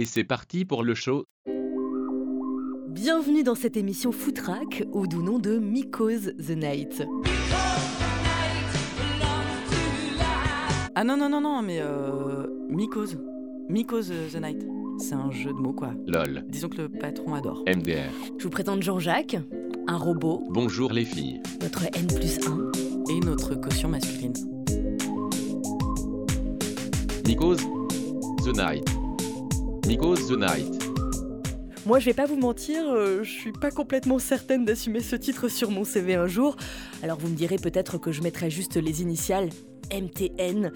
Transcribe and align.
Et 0.00 0.04
c'est 0.04 0.22
parti 0.22 0.64
pour 0.64 0.84
le 0.84 0.94
show. 0.94 1.24
Bienvenue 2.88 3.42
dans 3.42 3.56
cette 3.56 3.76
émission 3.76 4.12
Footrack 4.12 4.84
au 4.92 5.08
doux 5.08 5.22
nom 5.22 5.40
de 5.40 5.58
Miko's 5.58 6.30
the 6.36 6.50
Night. 6.50 7.04
Ah 10.94 11.02
non, 11.02 11.16
non, 11.16 11.28
non, 11.28 11.40
non, 11.40 11.62
mais 11.62 11.80
euh, 11.80 12.46
Mycose. 12.68 13.18
Mycose 13.68 14.12
the 14.32 14.40
Night. 14.40 14.64
C'est 14.98 15.14
un 15.14 15.32
jeu 15.32 15.50
de 15.52 15.58
mots, 15.58 15.72
quoi. 15.72 15.90
LOL. 16.06 16.44
Disons 16.48 16.68
que 16.68 16.82
le 16.82 16.88
patron 16.88 17.34
adore. 17.34 17.64
MDR. 17.66 18.12
Je 18.38 18.44
vous 18.44 18.50
présente 18.50 18.82
Jean-Jacques, 18.82 19.36
un 19.88 19.96
robot, 19.96 20.44
Bonjour 20.48 20.92
les 20.92 21.04
filles. 21.04 21.40
notre 21.60 21.84
N 21.96 22.06
plus 22.06 22.38
1. 22.46 22.70
Et 23.10 23.18
notre 23.20 23.56
caution 23.56 23.88
masculine. 23.88 24.32
Nikos 27.26 27.56
The 28.44 28.56
Night. 28.56 28.97
Nikos 29.88 30.28
The 30.28 30.32
Night. 30.32 30.84
Moi, 31.86 31.98
je 31.98 32.04
vais 32.04 32.12
pas 32.12 32.26
vous 32.26 32.36
mentir, 32.36 32.84
euh, 32.86 33.22
je 33.22 33.30
suis 33.30 33.52
pas 33.52 33.70
complètement 33.70 34.18
certaine 34.18 34.66
d'assumer 34.66 35.00
ce 35.00 35.16
titre 35.16 35.48
sur 35.48 35.70
mon 35.70 35.82
CV 35.82 36.14
un 36.14 36.26
jour. 36.26 36.56
Alors 37.02 37.18
vous 37.18 37.28
me 37.28 37.34
direz 37.34 37.56
peut-être 37.56 37.96
que 37.96 38.12
je 38.12 38.20
mettrai 38.20 38.50
juste 38.50 38.76
les 38.76 39.00
initiales 39.00 39.48
MTN. 39.90 40.72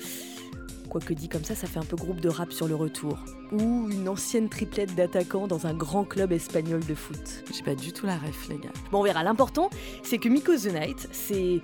Quoique 0.88 1.12
dit 1.12 1.29
comme 1.29 1.45
ça, 1.45 1.55
ça 1.55 1.66
fait 1.66 1.79
un 1.79 1.85
peu 1.85 1.97
groupe 1.97 2.23
de 2.23 2.30
rap 2.30 2.55
sur 2.55 2.66
le 2.66 2.75
retour. 2.75 3.19
Ou 3.52 3.91
une 3.91 4.09
ancienne 4.09 4.48
triplette 4.48 4.95
d'attaquants 4.95 5.47
dans 5.47 5.66
un 5.66 5.74
grand 5.74 6.05
club 6.05 6.33
espagnol 6.33 6.80
de 6.83 6.95
foot. 6.95 7.45
J'ai 7.55 7.63
pas 7.63 7.74
du 7.74 7.93
tout 7.93 8.07
la 8.07 8.16
ref, 8.16 8.49
les 8.49 8.57
gars. 8.57 8.73
Bon, 8.91 9.01
on 9.01 9.02
verra. 9.02 9.23
L'important, 9.23 9.69
c'est 10.02 10.16
que 10.16 10.30
Miko 10.30 10.57
the 10.57 10.73
Night, 10.73 11.07
c'est. 11.13 11.60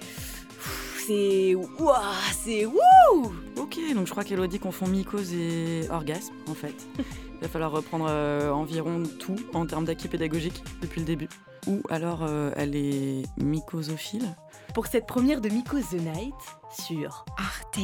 C'est. 1.08 1.54
Ouah, 1.54 2.12
c'est. 2.38 2.66
Wouh 2.66 3.32
Ok, 3.56 3.78
donc 3.94 4.06
je 4.06 4.10
crois 4.10 4.24
qu'Elodie 4.24 4.58
confond 4.58 4.86
mycose 4.86 5.32
et 5.32 5.88
orgasme, 5.88 6.34
en 6.50 6.52
fait. 6.52 6.74
Il 6.98 7.40
va 7.40 7.48
falloir 7.48 7.72
reprendre 7.72 8.08
euh, 8.10 8.50
environ 8.50 9.02
tout 9.18 9.36
en 9.54 9.64
termes 9.64 9.86
d'acquis 9.86 10.08
pédagogique 10.08 10.62
depuis 10.82 11.00
le 11.00 11.06
début. 11.06 11.30
Ou 11.66 11.80
alors 11.88 12.24
euh, 12.24 12.50
elle 12.56 12.76
est 12.76 13.22
mycosophile. 13.42 14.36
Pour 14.74 14.86
cette 14.86 15.06
première 15.06 15.40
de 15.40 15.48
Miko 15.48 15.78
the 15.78 15.94
Night, 15.94 16.34
sur 16.78 17.24
Arte 17.38 17.80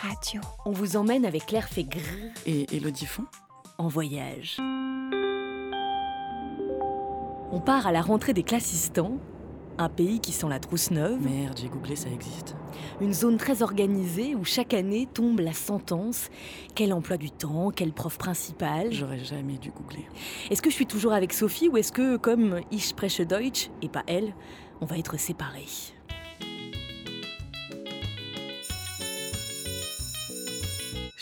Radio. 0.00 0.40
On 0.64 0.70
vous 0.70 0.96
emmène 0.96 1.26
avec 1.26 1.46
Claire 1.46 1.68
Fégre 1.68 1.98
Et 2.46 2.76
Elodie 2.76 3.06
Font 3.06 3.24
en 3.78 3.88
voyage. 3.88 4.58
On 7.50 7.60
part 7.60 7.88
à 7.88 7.92
la 7.92 8.02
rentrée 8.02 8.34
des 8.34 8.44
classistans, 8.44 9.18
un 9.78 9.88
pays 9.88 10.20
qui 10.20 10.32
sent 10.32 10.48
la 10.48 10.58
trousse 10.58 10.90
neuve, 10.90 11.20
Merde, 11.22 11.58
j'ai 11.60 11.68
googlé, 11.68 11.96
ça 11.96 12.08
existe. 12.10 12.54
une 13.00 13.12
zone 13.12 13.36
très 13.36 13.62
organisée 13.62 14.34
où 14.34 14.44
chaque 14.44 14.74
année 14.74 15.08
tombe 15.12 15.40
la 15.40 15.52
sentence. 15.52 16.30
Quel 16.74 16.92
emploi 16.92 17.16
du 17.16 17.30
temps, 17.30 17.70
quel 17.70 17.92
prof 17.92 18.18
principal 18.18 18.92
J'aurais 18.92 19.18
jamais 19.24 19.56
dû 19.58 19.70
googler. 19.70 20.06
Est-ce 20.50 20.62
que 20.62 20.70
je 20.70 20.74
suis 20.74 20.86
toujours 20.86 21.12
avec 21.12 21.32
Sophie 21.32 21.68
ou 21.68 21.76
est-ce 21.76 21.92
que, 21.92 22.16
comme 22.16 22.60
Ich 22.72 22.86
spreche 22.86 23.20
Deutsch 23.20 23.70
et 23.82 23.88
pas 23.88 24.02
elle, 24.06 24.34
on 24.80 24.86
va 24.86 24.98
être 24.98 25.18
séparés? 25.18 25.66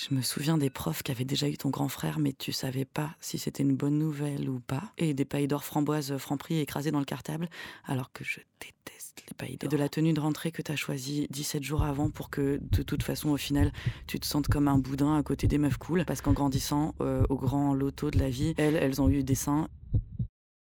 Je 0.08 0.14
me 0.14 0.22
souviens 0.22 0.56
des 0.56 0.70
profs 0.70 1.02
qui 1.02 1.10
avaient 1.10 1.24
déjà 1.24 1.48
eu 1.48 1.56
ton 1.56 1.70
grand 1.70 1.88
frère, 1.88 2.20
mais 2.20 2.32
tu 2.32 2.52
savais 2.52 2.84
pas 2.84 3.16
si 3.20 3.38
c'était 3.38 3.64
une 3.64 3.74
bonne 3.74 3.98
nouvelle 3.98 4.48
ou 4.48 4.60
pas. 4.60 4.92
Et 4.98 5.14
des 5.14 5.24
pailles 5.24 5.48
d'or 5.48 5.64
framboise 5.64 6.16
franprix 6.18 6.60
écrasées 6.60 6.92
dans 6.92 7.00
le 7.00 7.04
cartable, 7.04 7.48
alors 7.86 8.12
que 8.12 8.22
je 8.22 8.38
déteste 8.60 9.24
les 9.27 9.34
pailles 9.34 9.56
d'or. 9.56 9.66
Et 9.66 9.68
de 9.68 9.77
la 9.77 9.88
tenue 9.88 10.12
de 10.12 10.20
rentrée 10.20 10.52
que 10.52 10.62
t'as 10.62 10.77
choisie 10.77 11.27
17 11.30 11.64
jours 11.64 11.82
avant 11.82 12.08
pour 12.08 12.30
que, 12.30 12.60
de 12.62 12.82
toute 12.82 13.02
façon, 13.02 13.30
au 13.30 13.36
final, 13.36 13.72
tu 14.06 14.20
te 14.20 14.27
sentes 14.27 14.46
comme 14.46 14.68
un 14.68 14.78
boudin 14.78 15.16
à 15.16 15.22
côté 15.24 15.48
des 15.48 15.58
meufs 15.58 15.78
cool. 15.78 16.04
Parce 16.04 16.20
qu'en 16.20 16.32
grandissant, 16.32 16.94
euh, 17.00 17.24
au 17.28 17.36
grand 17.36 17.74
loto 17.74 18.12
de 18.12 18.20
la 18.20 18.30
vie, 18.30 18.54
elles, 18.58 18.77
elles 18.77 19.02
ont 19.02 19.08
eu 19.08 19.24
des 19.24 19.34
seins 19.34 19.68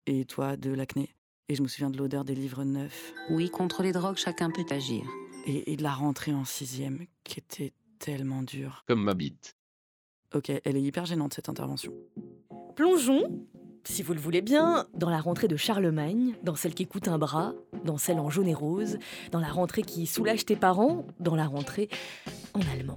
et 0.06 0.24
toi 0.24 0.56
de 0.56 0.72
l'acné. 0.72 1.10
Et 1.50 1.56
je 1.56 1.62
me 1.62 1.68
souviens 1.68 1.90
de 1.90 1.98
l'odeur 1.98 2.24
des 2.24 2.36
livres 2.36 2.64
neufs 2.64 3.14
Oui, 3.30 3.50
contre 3.50 3.84
les 3.84 3.92
drogues, 3.92 4.18
chacun 4.18 4.50
peut 4.50 4.66
agir. 4.70 5.04
et, 5.46 5.74
et 5.74 5.76
de 5.76 5.84
la 5.84 5.94
rentrée 5.94 6.34
en 6.34 6.46
sixième 6.46 7.06
qui 7.26 7.40
était 7.40 7.74
tellement 8.06 8.44
dure. 8.44 8.84
Comme 8.88 9.02
ma 9.02 9.16
bite. 9.16 9.58
Ok, 10.36 10.52
elle 10.64 10.78
est 10.78 10.82
hyper 10.82 11.08
gênante 11.08 11.34
cette 11.34 11.50
intervention. 11.50 11.92
Plongeons, 12.76 13.48
si 13.84 14.04
vous 14.04 14.14
le 14.14 14.20
voulez 14.20 14.44
bien, 14.44 14.86
dans 14.94 15.10
la 15.10 15.20
rentrée 15.20 15.48
de 15.48 15.58
Charlemagne, 15.58 16.36
dans 16.44 16.54
celle 16.54 16.76
qui 16.76 16.86
coûte 16.86 17.08
un 17.08 17.18
bras, 17.18 17.56
dans 17.84 17.98
celle 17.98 18.20
en 18.20 18.30
jaune 18.30 18.48
et 18.48 18.54
rose, 18.54 19.00
dans 19.32 19.40
la 19.40 19.48
rentrée 19.48 19.82
qui 19.82 20.06
soulage 20.06 20.46
tes 20.46 20.56
parents, 20.56 21.08
dans 21.20 21.36
la 21.36 21.48
rentrée 21.48 21.90
en 22.54 22.62
allemand. 22.72 22.94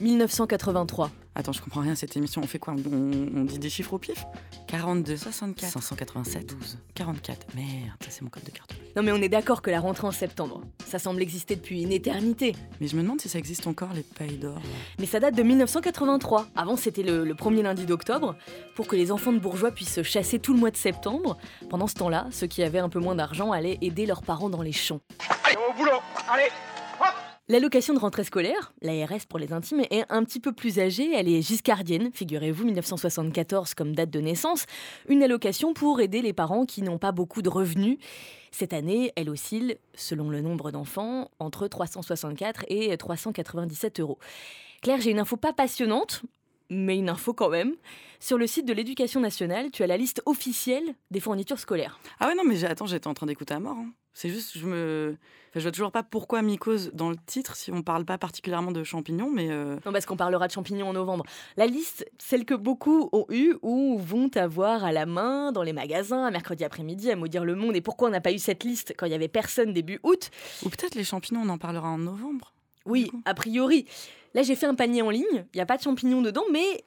1983. 0.00 1.12
Attends, 1.36 1.52
je 1.52 1.62
comprends 1.62 1.82
rien 1.82 1.92
à 1.92 1.96
cette 1.96 2.16
émission. 2.16 2.40
On 2.42 2.48
fait 2.48 2.58
quoi? 2.58 2.74
On, 2.90 2.92
on 2.92 3.44
dit 3.44 3.60
des 3.60 3.70
chiffres 3.70 3.92
au 3.92 3.98
pif? 3.98 4.24
42, 4.66 5.16
64, 5.16 5.70
587, 5.70 6.46
12, 6.46 6.78
44. 6.94 7.54
Merde, 7.54 7.96
ça 8.00 8.10
c'est 8.10 8.22
mon 8.22 8.30
code 8.30 8.42
de 8.42 8.50
carte. 8.50 8.74
Non 8.98 9.04
mais 9.04 9.12
on 9.12 9.22
est 9.22 9.28
d'accord 9.28 9.62
que 9.62 9.70
la 9.70 9.78
rentrée 9.78 10.08
en 10.08 10.10
septembre, 10.10 10.60
ça 10.84 10.98
semble 10.98 11.22
exister 11.22 11.54
depuis 11.54 11.84
une 11.84 11.92
éternité. 11.92 12.56
Mais 12.80 12.88
je 12.88 12.96
me 12.96 13.02
demande 13.02 13.20
si 13.20 13.28
ça 13.28 13.38
existe 13.38 13.68
encore 13.68 13.90
les 13.94 14.02
pailles 14.02 14.38
d'or. 14.38 14.60
Mais 14.98 15.06
ça 15.06 15.20
date 15.20 15.36
de 15.36 15.44
1983. 15.44 16.48
Avant 16.56 16.76
c'était 16.76 17.04
le, 17.04 17.22
le 17.24 17.34
premier 17.36 17.62
lundi 17.62 17.86
d'octobre, 17.86 18.34
pour 18.74 18.88
que 18.88 18.96
les 18.96 19.12
enfants 19.12 19.32
de 19.32 19.38
bourgeois 19.38 19.70
puissent 19.70 20.02
chasser 20.02 20.40
tout 20.40 20.52
le 20.52 20.58
mois 20.58 20.72
de 20.72 20.76
septembre. 20.76 21.38
Pendant 21.70 21.86
ce 21.86 21.94
temps-là, 21.94 22.26
ceux 22.32 22.48
qui 22.48 22.64
avaient 22.64 22.80
un 22.80 22.88
peu 22.88 22.98
moins 22.98 23.14
d'argent 23.14 23.52
allaient 23.52 23.78
aider 23.82 24.04
leurs 24.04 24.22
parents 24.22 24.50
dans 24.50 24.62
les 24.62 24.72
champs. 24.72 24.98
L'allocation 27.50 27.94
de 27.94 27.98
rentrée 27.98 28.24
scolaire, 28.24 28.74
l'ARS 28.82 29.24
pour 29.26 29.38
les 29.38 29.54
intimes, 29.54 29.80
est 29.90 30.04
un 30.10 30.22
petit 30.22 30.38
peu 30.38 30.52
plus 30.52 30.78
âgée. 30.78 31.14
Elle 31.14 31.30
est 31.30 31.40
giscardienne, 31.40 32.10
figurez-vous, 32.12 32.66
1974 32.66 33.72
comme 33.72 33.94
date 33.94 34.10
de 34.10 34.20
naissance. 34.20 34.66
Une 35.08 35.22
allocation 35.22 35.72
pour 35.72 36.02
aider 36.02 36.20
les 36.20 36.34
parents 36.34 36.66
qui 36.66 36.82
n'ont 36.82 36.98
pas 36.98 37.10
beaucoup 37.10 37.40
de 37.40 37.48
revenus. 37.48 37.96
Cette 38.50 38.74
année, 38.74 39.12
elle 39.16 39.30
oscille, 39.30 39.78
selon 39.94 40.28
le 40.28 40.42
nombre 40.42 40.70
d'enfants, 40.72 41.30
entre 41.38 41.68
364 41.68 42.66
et 42.68 42.94
397 42.94 44.00
euros. 44.00 44.18
Claire, 44.82 45.00
j'ai 45.00 45.10
une 45.10 45.18
info 45.18 45.38
pas 45.38 45.54
passionnante, 45.54 46.24
mais 46.70 46.96
une 46.98 47.08
info 47.08 47.32
quand 47.32 47.48
même. 47.50 47.74
Sur 48.20 48.36
le 48.38 48.46
site 48.46 48.66
de 48.66 48.72
l'éducation 48.72 49.20
nationale, 49.20 49.70
tu 49.70 49.82
as 49.82 49.86
la 49.86 49.96
liste 49.96 50.22
officielle 50.26 50.94
des 51.10 51.20
fournitures 51.20 51.58
scolaires. 51.60 52.00
Ah 52.18 52.26
ouais, 52.28 52.34
non, 52.34 52.42
mais 52.44 52.64
attends, 52.64 52.86
j'étais 52.86 53.06
en 53.06 53.14
train 53.14 53.26
d'écouter 53.26 53.54
à 53.54 53.60
mort. 53.60 53.76
hein. 53.78 53.92
C'est 54.12 54.30
juste, 54.30 54.58
je 54.58 54.66
me. 54.66 55.16
Enfin, 55.50 55.60
je 55.60 55.62
vois 55.62 55.70
toujours 55.70 55.92
pas 55.92 56.02
pourquoi 56.02 56.42
mycose 56.42 56.90
dans 56.92 57.08
le 57.08 57.16
titre 57.26 57.54
si 57.54 57.70
on 57.70 57.82
parle 57.82 58.04
pas 58.04 58.18
particulièrement 58.18 58.72
de 58.72 58.82
champignons, 58.82 59.30
mais. 59.30 59.46
euh, 59.52 59.76
Non, 59.86 59.92
parce 59.92 60.06
qu'on 60.06 60.16
parlera 60.16 60.48
de 60.48 60.52
champignons 60.52 60.88
en 60.88 60.92
novembre. 60.92 61.24
La 61.56 61.66
liste, 61.66 62.04
celle 62.18 62.44
que 62.44 62.54
beaucoup 62.54 63.08
ont 63.12 63.26
eue 63.30 63.54
ou 63.62 63.96
vont 64.00 64.28
avoir 64.34 64.84
à 64.84 64.90
la 64.90 65.06
main 65.06 65.52
dans 65.52 65.62
les 65.62 65.72
magasins 65.72 66.24
un 66.24 66.32
mercredi 66.32 66.64
après-midi 66.64 67.12
à 67.12 67.16
maudire 67.16 67.44
le 67.44 67.54
monde. 67.54 67.76
Et 67.76 67.80
pourquoi 67.80 68.08
on 68.08 68.10
n'a 68.10 68.20
pas 68.20 68.32
eu 68.32 68.40
cette 68.40 68.64
liste 68.64 68.92
quand 68.98 69.06
il 69.06 69.12
y 69.12 69.14
avait 69.14 69.28
personne 69.28 69.72
début 69.72 70.00
août? 70.02 70.30
Ou 70.64 70.68
peut-être 70.68 70.96
les 70.96 71.04
champignons, 71.04 71.42
on 71.44 71.48
en 71.50 71.58
parlera 71.58 71.88
en 71.88 71.98
novembre. 71.98 72.52
Oui, 72.84 73.12
a 73.24 73.34
priori. 73.34 73.86
Là, 74.34 74.42
j'ai 74.42 74.54
fait 74.54 74.66
un 74.66 74.74
panier 74.74 75.02
en 75.02 75.10
ligne. 75.10 75.46
Il 75.52 75.56
n'y 75.56 75.60
a 75.60 75.66
pas 75.66 75.76
de 75.76 75.82
champignons 75.82 76.22
dedans, 76.22 76.44
mais 76.52 76.84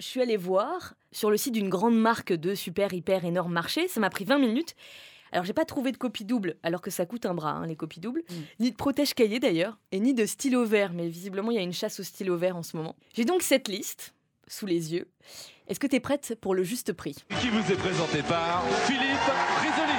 je 0.00 0.06
suis 0.06 0.20
allée 0.20 0.36
voir 0.36 0.94
sur 1.12 1.30
le 1.30 1.36
site 1.36 1.54
d'une 1.54 1.68
grande 1.68 1.98
marque 1.98 2.32
de 2.32 2.54
super, 2.54 2.92
hyper, 2.92 3.24
énorme 3.24 3.52
marché. 3.52 3.88
Ça 3.88 4.00
m'a 4.00 4.10
pris 4.10 4.24
20 4.24 4.38
minutes. 4.38 4.74
Alors, 5.32 5.44
j'ai 5.44 5.54
pas 5.54 5.64
trouvé 5.64 5.92
de 5.92 5.96
copie 5.96 6.26
double, 6.26 6.56
alors 6.62 6.82
que 6.82 6.90
ça 6.90 7.06
coûte 7.06 7.24
un 7.24 7.32
bras, 7.32 7.52
hein, 7.52 7.66
les 7.66 7.76
copies 7.76 8.00
doubles. 8.00 8.22
Mm. 8.28 8.34
Ni 8.60 8.70
de 8.70 8.76
protège-cahier 8.76 9.40
d'ailleurs, 9.40 9.78
et 9.90 9.98
ni 9.98 10.12
de 10.12 10.26
stylo 10.26 10.64
vert. 10.64 10.92
Mais 10.92 11.08
visiblement, 11.08 11.50
il 11.50 11.54
y 11.54 11.58
a 11.58 11.62
une 11.62 11.72
chasse 11.72 12.00
au 12.00 12.02
stylo 12.02 12.36
vert 12.36 12.56
en 12.56 12.62
ce 12.62 12.76
moment. 12.76 12.96
J'ai 13.14 13.24
donc 13.24 13.42
cette 13.42 13.68
liste 13.68 14.14
sous 14.46 14.66
les 14.66 14.92
yeux. 14.92 15.08
Est-ce 15.68 15.80
que 15.80 15.86
tu 15.86 15.96
es 15.96 16.00
prête 16.00 16.36
pour 16.40 16.54
le 16.54 16.62
juste 16.64 16.92
prix? 16.92 17.16
Qui 17.40 17.48
vous 17.48 17.72
est 17.72 17.76
présenté 17.76 18.22
par 18.22 18.62
Philippe 18.84 19.32
Risoli? 19.60 19.98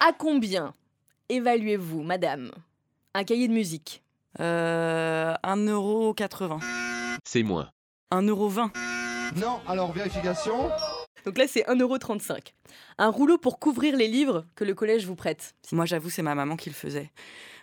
À 0.00 0.12
combien 0.12 0.72
évaluez-vous, 1.28 2.02
madame, 2.02 2.50
un 3.14 3.24
cahier 3.24 3.48
de 3.48 3.52
musique? 3.52 4.03
Euh, 4.40 5.34
1,80€. 5.44 6.60
C'est 7.24 7.42
moins. 7.42 7.70
1,20€. 8.12 8.70
Non, 9.36 9.60
alors 9.66 9.92
vérification. 9.92 10.70
Donc 11.24 11.38
là, 11.38 11.46
c'est 11.48 11.64
1,35€. 11.66 12.52
Un 12.98 13.08
rouleau 13.08 13.38
pour 13.38 13.58
couvrir 13.58 13.96
les 13.96 14.08
livres 14.08 14.44
que 14.54 14.64
le 14.64 14.74
collège 14.74 15.06
vous 15.06 15.14
prête. 15.16 15.54
Moi, 15.72 15.86
j'avoue, 15.86 16.10
c'est 16.10 16.22
ma 16.22 16.34
maman 16.34 16.56
qui 16.56 16.68
le 16.68 16.74
faisait. 16.74 17.10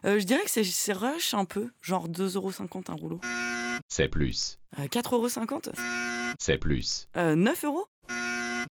Euh, 0.06 0.20
je 0.20 0.26
dirais 0.26 0.42
que 0.44 0.50
c'est- 0.50 0.64
c'est 0.64 0.94
rush 0.94 1.34
un 1.36 1.46
peu, 1.46 1.70
genre 1.82 2.08
2,50€ 2.10 2.90
un 2.90 2.96
rouleau. 2.96 3.22
C'est 3.88 4.08
plus. 4.08 4.58
Euh, 4.80 4.88
4,50€. 4.88 5.72
C'est 6.40 6.58
plus. 6.58 7.08
Euh, 7.18 7.36
9€ 7.36 7.86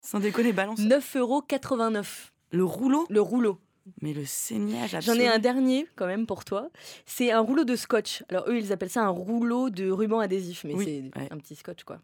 Sans 0.05 0.19
déconner, 0.19 0.53
balance. 0.53 0.79
9,89€. 0.79 2.31
Le 2.51 2.63
rouleau 2.63 3.07
Le 3.09 3.21
rouleau. 3.21 3.59
Mais 4.01 4.13
le 4.13 4.25
saignage 4.25 4.97
J'en 5.01 5.13
ai 5.13 5.27
un 5.27 5.39
dernier 5.39 5.87
quand 5.95 6.07
même 6.07 6.25
pour 6.25 6.43
toi. 6.45 6.69
C'est 7.05 7.31
un 7.31 7.39
rouleau 7.39 7.63
de 7.65 7.75
scotch. 7.75 8.23
Alors 8.29 8.45
eux, 8.49 8.57
ils 8.57 8.71
appellent 8.73 8.89
ça 8.89 9.03
un 9.03 9.09
rouleau 9.09 9.69
de 9.69 9.89
ruban 9.91 10.19
adhésif, 10.19 10.63
mais 10.63 10.73
Oui, 10.73 10.85
c'est 11.13 11.19
ouais. 11.19 11.27
un 11.31 11.37
petit 11.37 11.55
scotch 11.55 11.83
quoi. 11.83 11.99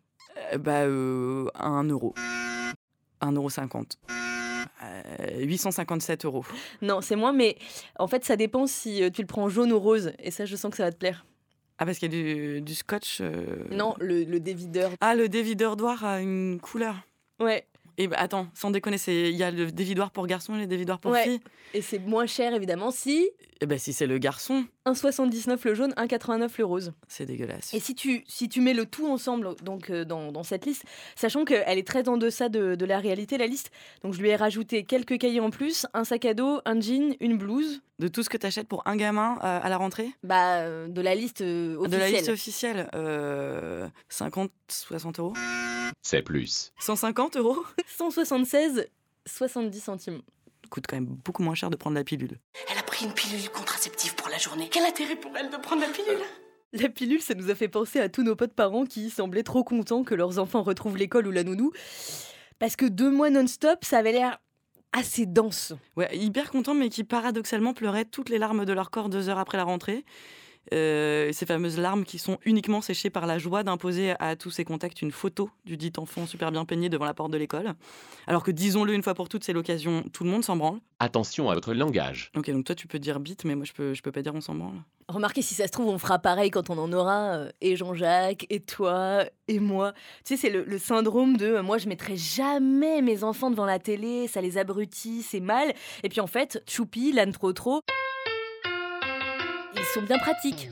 Euh, 0.54 0.58
bah, 0.58 0.82
euh, 0.84 1.48
1 1.56 1.84
euro. 1.90 2.14
1,50€. 3.22 3.94
Euh, 4.84 5.40
857 5.44 6.26
euros. 6.26 6.44
Non, 6.82 7.02
c'est 7.02 7.16
moins, 7.16 7.34
mais 7.34 7.58
en 8.00 8.08
fait, 8.08 8.26
ça 8.26 8.36
dépend 8.36 8.66
si 8.68 9.04
euh, 9.04 9.10
tu 9.10 9.22
le 9.22 9.28
prends 9.28 9.50
jaune 9.50 9.72
ou 9.72 9.80
rose. 9.80 10.14
Et 10.20 10.32
ça, 10.32 10.46
je 10.46 10.56
sens 10.56 10.72
que 10.72 10.78
ça 10.78 10.84
va 10.86 10.92
te 10.92 10.98
plaire. 10.98 11.26
Ah, 11.78 11.86
parce 11.86 11.98
qu'il 12.00 12.14
y 12.14 12.20
a 12.20 12.24
du, 12.24 12.62
du 12.62 12.76
scotch. 12.76 13.20
euh, 13.22 13.64
Non, 13.72 13.96
le, 14.00 14.24
le 14.24 14.40
dévideur. 14.40 14.92
Ah, 15.02 15.16
le 15.16 15.30
dévideur 15.30 15.76
d'oir 15.78 16.04
a 16.06 16.22
une 16.22 16.60
couleur. 16.60 16.96
Ouais. 17.40 17.66
Et 18.02 18.08
bah, 18.08 18.16
attends, 18.18 18.48
sans 18.56 18.72
déconner, 18.72 18.98
c'est- 18.98 19.30
il 19.30 19.36
y 19.38 19.44
a 19.44 19.52
le 19.52 19.72
dévidoir 19.72 20.10
pour 20.10 20.26
garçon 20.26 20.56
et 20.56 20.62
le 20.62 20.66
dévidoir 20.66 20.98
pour 20.98 21.12
Ouais. 21.12 21.24
fille. 21.24 21.40
Et 21.76 21.84
c'est 21.84 22.00
moins 22.00 22.26
cher, 22.26 22.52
évidemment, 22.56 22.90
si 22.90 23.30
Et 23.62 23.68
ben 23.68 23.78
si 23.78 23.94
c'est 23.94 24.08
le 24.08 24.18
garçon, 24.18 24.66
1,79 24.88 25.60
le 25.66 25.74
jaune, 25.76 25.94
1,89 25.96 26.50
le 26.58 26.66
rose. 26.66 26.94
c'est 27.08 27.26
dégueulasse. 27.26 27.74
Et 27.74 27.80
si 27.80 27.94
tu, 27.96 28.24
si 28.28 28.50
tu 28.50 28.62
mets 28.62 28.74
le 28.74 28.86
tout 28.86 29.08
ensemble 29.08 29.56
donc 29.64 29.90
euh, 29.90 30.06
dans, 30.06 30.32
dans 30.32 30.44
cette 30.44 30.66
liste, 30.66 30.84
sachant 31.16 31.46
qu'elle 31.46 31.78
est 31.78 31.88
très 31.88 32.10
en 32.10 32.18
deçà 32.18 32.50
de, 32.50 32.76
de 32.76 32.86
la 32.86 32.98
réalité, 33.00 33.38
la 33.38 33.48
liste, 33.48 33.72
donc 34.04 34.14
je 34.14 34.22
lui 34.22 34.30
ai 34.30 34.36
rajouté 34.36 34.84
quelques 34.84 35.18
cahiers 35.20 35.40
en 35.40 35.52
plus, 35.52 35.86
un 35.94 36.04
sac 36.04 36.26
à 36.26 36.34
dos, 36.34 36.62
un 36.66 36.80
jean, 36.82 37.16
une 37.20 37.38
blouse, 37.38 37.82
De 38.00 38.08
tout 38.08 38.24
ce 38.24 38.30
que 38.30 38.38
t'achètes 38.38 38.68
pour 38.68 38.82
un 38.88 38.96
gamin 38.96 39.38
euh, 39.44 39.60
à 39.62 39.70
la 39.70 39.78
rentrée? 39.78 40.10
Bah, 40.24 40.62
euh, 40.62 40.88
de 40.88 41.02
la 41.02 41.14
liste 41.14 41.42
euh, 41.42 41.88
De 41.88 41.98
la 41.98 42.10
liste 42.10 42.30
officielle. 42.30 42.80
officielle, 42.80 42.90
euh, 42.96 43.88
50, 44.10 44.52
60 44.68 45.20
euros 45.20 45.34
C'est 46.02 46.24
plus. 46.24 46.74
150 46.80 47.38
euros? 47.38 47.64
176, 47.98 48.88
70 49.28 49.80
centimes. 49.80 50.22
Coûte 50.72 50.86
quand 50.88 50.96
même 50.96 51.06
beaucoup 51.06 51.44
moins 51.44 51.54
cher 51.54 51.70
de 51.70 51.76
prendre 51.76 51.98
la 51.98 52.06
pilule. 52.06 52.40
Elle 52.72 52.78
a 52.78 52.84
pris 52.84 53.06
une 53.06 53.14
pilule 53.14 53.50
contraceptive 53.50 54.16
pour 54.16 54.30
la 54.30 54.38
journée. 54.38 54.70
Quel 54.72 54.86
intérêt 54.86 55.18
pour 55.18 55.36
elle 55.38 55.50
de 55.50 55.58
prendre 55.58 55.82
la 55.82 55.90
pilule? 55.90 56.22
La 56.72 56.88
pilule, 56.88 57.22
ça 57.22 57.34
nous 57.34 57.50
a 57.50 57.56
fait 57.56 57.68
penser 57.68 58.00
à 58.00 58.08
tous 58.08 58.24
nos 58.24 58.38
potes 58.38 58.54
parents 58.54 58.86
qui 58.86 59.10
semblaient 59.10 59.44
trop 59.44 59.66
contents 59.66 60.06
que 60.06 60.16
leurs 60.16 60.40
enfants 60.40 60.64
retrouvent 60.64 60.96
l'école 60.96 61.28
ou 61.28 61.32
la 61.32 61.44
nounou. 61.44 61.74
Parce 62.58 62.78
que 62.78 62.86
deux 62.86 63.12
mois 63.12 63.30
non-stop, 63.30 63.84
ça 63.84 63.98
avait 63.98 64.14
l'air 64.14 64.38
assez 64.94 65.26
dense. 65.26 65.74
Ouais, 65.98 66.16
hyper 66.16 66.52
content, 66.52 66.74
mais 66.74 66.88
qui 66.88 67.04
paradoxalement 67.04 67.74
pleuraient 67.74 68.06
toutes 68.06 68.30
les 68.30 68.38
larmes 68.38 68.64
de 68.64 68.72
leur 68.72 68.92
corps 68.92 69.10
deux 69.10 69.28
heures 69.28 69.40
après 69.40 69.58
la 69.58 69.66
rentrée. 69.66 70.06
Euh, 70.74 71.32
ces 71.34 71.46
fameuses 71.46 71.80
larmes 71.80 72.04
qui 72.04 72.20
sont 72.20 72.38
uniquement 72.46 72.82
séchées 72.82 73.10
par 73.10 73.26
la 73.26 73.40
joie 73.40 73.64
d'imposer 73.64 74.14
à 74.20 74.36
tous 74.36 74.52
ses 74.52 74.64
contacts 74.64 75.02
une 75.02 75.12
photo 75.12 75.50
du 75.66 75.76
dit 75.76 75.92
enfant 75.98 76.28
super 76.28 76.52
bien 76.52 76.66
peigné 76.66 76.88
devant 76.88 77.06
la 77.06 77.14
porte 77.14 77.32
de 77.32 77.38
l'école. 77.38 77.74
Alors 78.28 78.44
que 78.44 78.52
disons-le 78.52 78.94
une 78.94 79.04
fois 79.04 79.16
pour 79.16 79.28
toutes, 79.28 79.44
c'est 79.44 79.54
l'occasion, 79.54 80.04
tout 80.14 80.24
le 80.24 80.30
monde 80.30 80.44
s'en 80.44 80.56
branle. 80.56 80.80
Attention 81.00 81.50
à 81.50 81.56
votre 81.56 81.74
langage. 81.74 82.32
Ok, 82.38 82.50
donc 82.52 82.64
toi 82.64 82.76
tu 82.76 82.88
peux 82.88 83.00
dire 83.00 83.20
bite, 83.20 83.44
mais 83.44 83.56
moi 83.56 83.66
je 83.66 83.74
peux, 83.74 83.94
je 83.94 84.02
peux 84.04 84.12
pas 84.12 84.22
dire 84.22 84.36
on 84.36 84.42
s'en 84.42 84.54
branle. 84.56 84.82
Remarquez, 85.08 85.42
si 85.42 85.56
ça 85.56 85.66
se 85.66 85.72
trouve, 85.72 85.88
on 85.88 85.98
fera 85.98 86.20
pareil 86.20 86.52
quand 86.52 86.70
on 86.70 86.78
en 86.78 86.94
aura. 86.94 87.34
euh, 87.34 87.50
et 87.60 87.76
Jean-Jacques, 87.76 88.46
et 88.50 88.62
toi, 88.62 89.26
et 89.50 89.60
moi. 89.60 89.92
Tu 90.24 90.36
sais, 90.36 90.38
c'est 90.38 90.50
le, 90.50 90.64
le 90.64 90.78
syndrome 90.78 91.36
de 91.36 91.48
euh, 91.48 91.64
moi, 91.64 91.80
je 91.80 91.90
mettrai 91.90 92.16
jamais 92.16 93.02
mes 93.02 93.24
enfants 93.26 93.50
devant 93.50 93.66
la 93.66 93.80
télé, 93.80 94.28
ça 94.30 94.40
les 94.40 94.58
abrutit, 94.58 95.22
c'est 95.24 95.42
mal. 95.42 95.74
Et 96.04 96.10
puis 96.10 96.22
en 96.22 96.28
fait, 96.28 96.64
choupi, 96.70 97.12
l'âne 97.12 97.34
trop 97.34 97.52
trop. 97.52 97.82
Sont 99.94 100.02
bien 100.04 100.20
pratiques. 100.20 100.70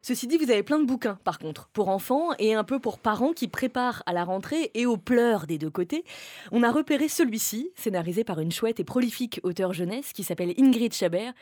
Ceci 0.00 0.26
dit, 0.26 0.38
vous 0.38 0.50
avez 0.50 0.62
plein 0.62 0.78
de 0.78 0.84
bouquins, 0.84 1.18
par 1.24 1.38
contre, 1.38 1.68
pour 1.68 1.88
enfants 1.88 2.30
et 2.38 2.54
un 2.54 2.64
peu 2.64 2.78
pour 2.78 2.98
parents 2.98 3.32
qui 3.32 3.48
préparent 3.48 4.02
à 4.06 4.12
la 4.14 4.24
rentrée 4.24 4.70
et 4.74 4.86
aux 4.86 4.96
pleurs 4.96 5.46
des 5.46 5.58
deux 5.58 5.70
côtés. 5.70 6.04
On 6.52 6.62
a 6.62 6.70
repéré 6.70 7.08
celui-ci, 7.08 7.70
scénarisé 7.74 8.24
par 8.24 8.40
une 8.40 8.52
chouette 8.52 8.80
et 8.80 8.84
prolifique 8.84 9.40
auteure 9.42 9.74
jeunesse 9.74 10.12
qui 10.14 10.24
s'appelle 10.24 10.54
Ingrid 10.58 10.94
Chabert. 10.94 11.34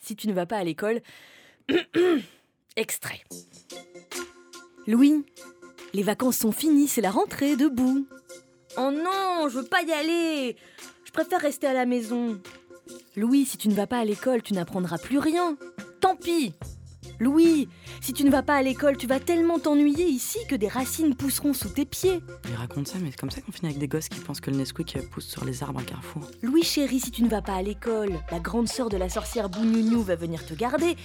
Si 0.00 0.16
tu 0.16 0.26
ne 0.26 0.32
vas 0.32 0.46
pas 0.46 0.58
à 0.58 0.64
l'école. 0.64 1.02
Extrait. 2.76 3.20
Louis, 4.88 5.24
les 5.92 6.02
vacances 6.02 6.38
sont 6.38 6.52
finies, 6.52 6.88
c'est 6.88 7.00
la 7.00 7.12
rentrée, 7.12 7.54
debout. 7.54 8.06
Oh 8.76 8.90
non, 8.90 9.48
je 9.48 9.58
veux 9.58 9.64
pas 9.64 9.82
y 9.82 9.92
aller. 9.92 10.56
Je 11.14 11.20
préfère 11.20 11.42
rester 11.42 11.68
à 11.68 11.72
la 11.72 11.86
maison. 11.86 12.40
Louis, 13.14 13.44
si 13.44 13.56
tu 13.56 13.68
ne 13.68 13.74
vas 13.74 13.86
pas 13.86 13.98
à 13.98 14.04
l'école, 14.04 14.42
tu 14.42 14.52
n'apprendras 14.52 14.98
plus 14.98 15.20
rien. 15.20 15.56
Tant 16.00 16.16
pis. 16.16 16.54
Louis, 17.20 17.68
si 18.00 18.12
tu 18.12 18.24
ne 18.24 18.30
vas 18.32 18.42
pas 18.42 18.56
à 18.56 18.62
l'école, 18.62 18.96
tu 18.96 19.06
vas 19.06 19.20
tellement 19.20 19.60
t'ennuyer 19.60 20.06
ici 20.06 20.40
que 20.48 20.56
des 20.56 20.66
racines 20.66 21.14
pousseront 21.14 21.52
sous 21.52 21.68
tes 21.68 21.84
pieds. 21.84 22.20
Il 22.48 22.56
raconte 22.56 22.88
ça, 22.88 22.98
mais 23.00 23.12
c'est 23.12 23.20
comme 23.20 23.30
ça 23.30 23.40
qu'on 23.42 23.52
finit 23.52 23.68
avec 23.68 23.78
des 23.78 23.86
gosses 23.86 24.08
qui 24.08 24.18
pensent 24.18 24.40
que 24.40 24.50
le 24.50 24.56
Nesquik 24.56 25.08
pousse 25.10 25.28
sur 25.28 25.44
les 25.44 25.62
arbres 25.62 25.78
à 25.78 25.84
Carrefour. 25.84 26.28
Louis 26.42 26.64
chéri, 26.64 26.98
si 26.98 27.12
tu 27.12 27.22
ne 27.22 27.28
vas 27.28 27.42
pas 27.42 27.54
à 27.54 27.62
l'école, 27.62 28.18
la 28.32 28.40
grande 28.40 28.66
sœur 28.66 28.88
de 28.88 28.96
la 28.96 29.08
sorcière 29.08 29.48
Bougnougnou 29.48 30.02
va 30.02 30.16
venir 30.16 30.44
te 30.44 30.54
garder. 30.54 30.96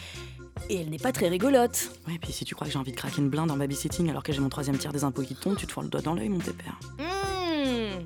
Et 0.71 0.77
elle 0.77 0.89
n'est 0.89 0.97
pas 0.97 1.11
très 1.11 1.27
rigolote. 1.27 1.91
Ouais, 2.07 2.15
et 2.15 2.19
puis 2.19 2.33
si 2.33 2.45
tu 2.45 2.55
crois 2.55 2.65
que 2.65 2.73
j'ai 2.73 2.79
envie 2.79 2.93
de 2.93 2.97
craquer 2.97 3.21
une 3.21 3.29
blinde 3.29 3.51
en 3.51 3.57
babysitting 3.57 4.09
alors 4.09 4.23
que 4.23 4.33
j'ai 4.33 4.39
mon 4.39 4.49
troisième 4.49 4.79
tiers 4.79 4.91
des 4.91 5.03
impôts 5.03 5.21
qui 5.21 5.35
tombent, 5.35 5.55
tu 5.55 5.67
te 5.67 5.71
fous 5.71 5.81
le 5.81 5.87
doigt 5.87 6.01
dans 6.01 6.15
l'œil, 6.15 6.29
mon 6.29 6.39
pépère. 6.39 6.79
Hmm. 6.97 8.03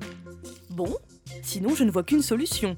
Bon, 0.68 0.94
sinon 1.44 1.74
je 1.74 1.84
ne 1.84 1.90
vois 1.90 2.02
qu'une 2.02 2.22
solution. 2.22 2.76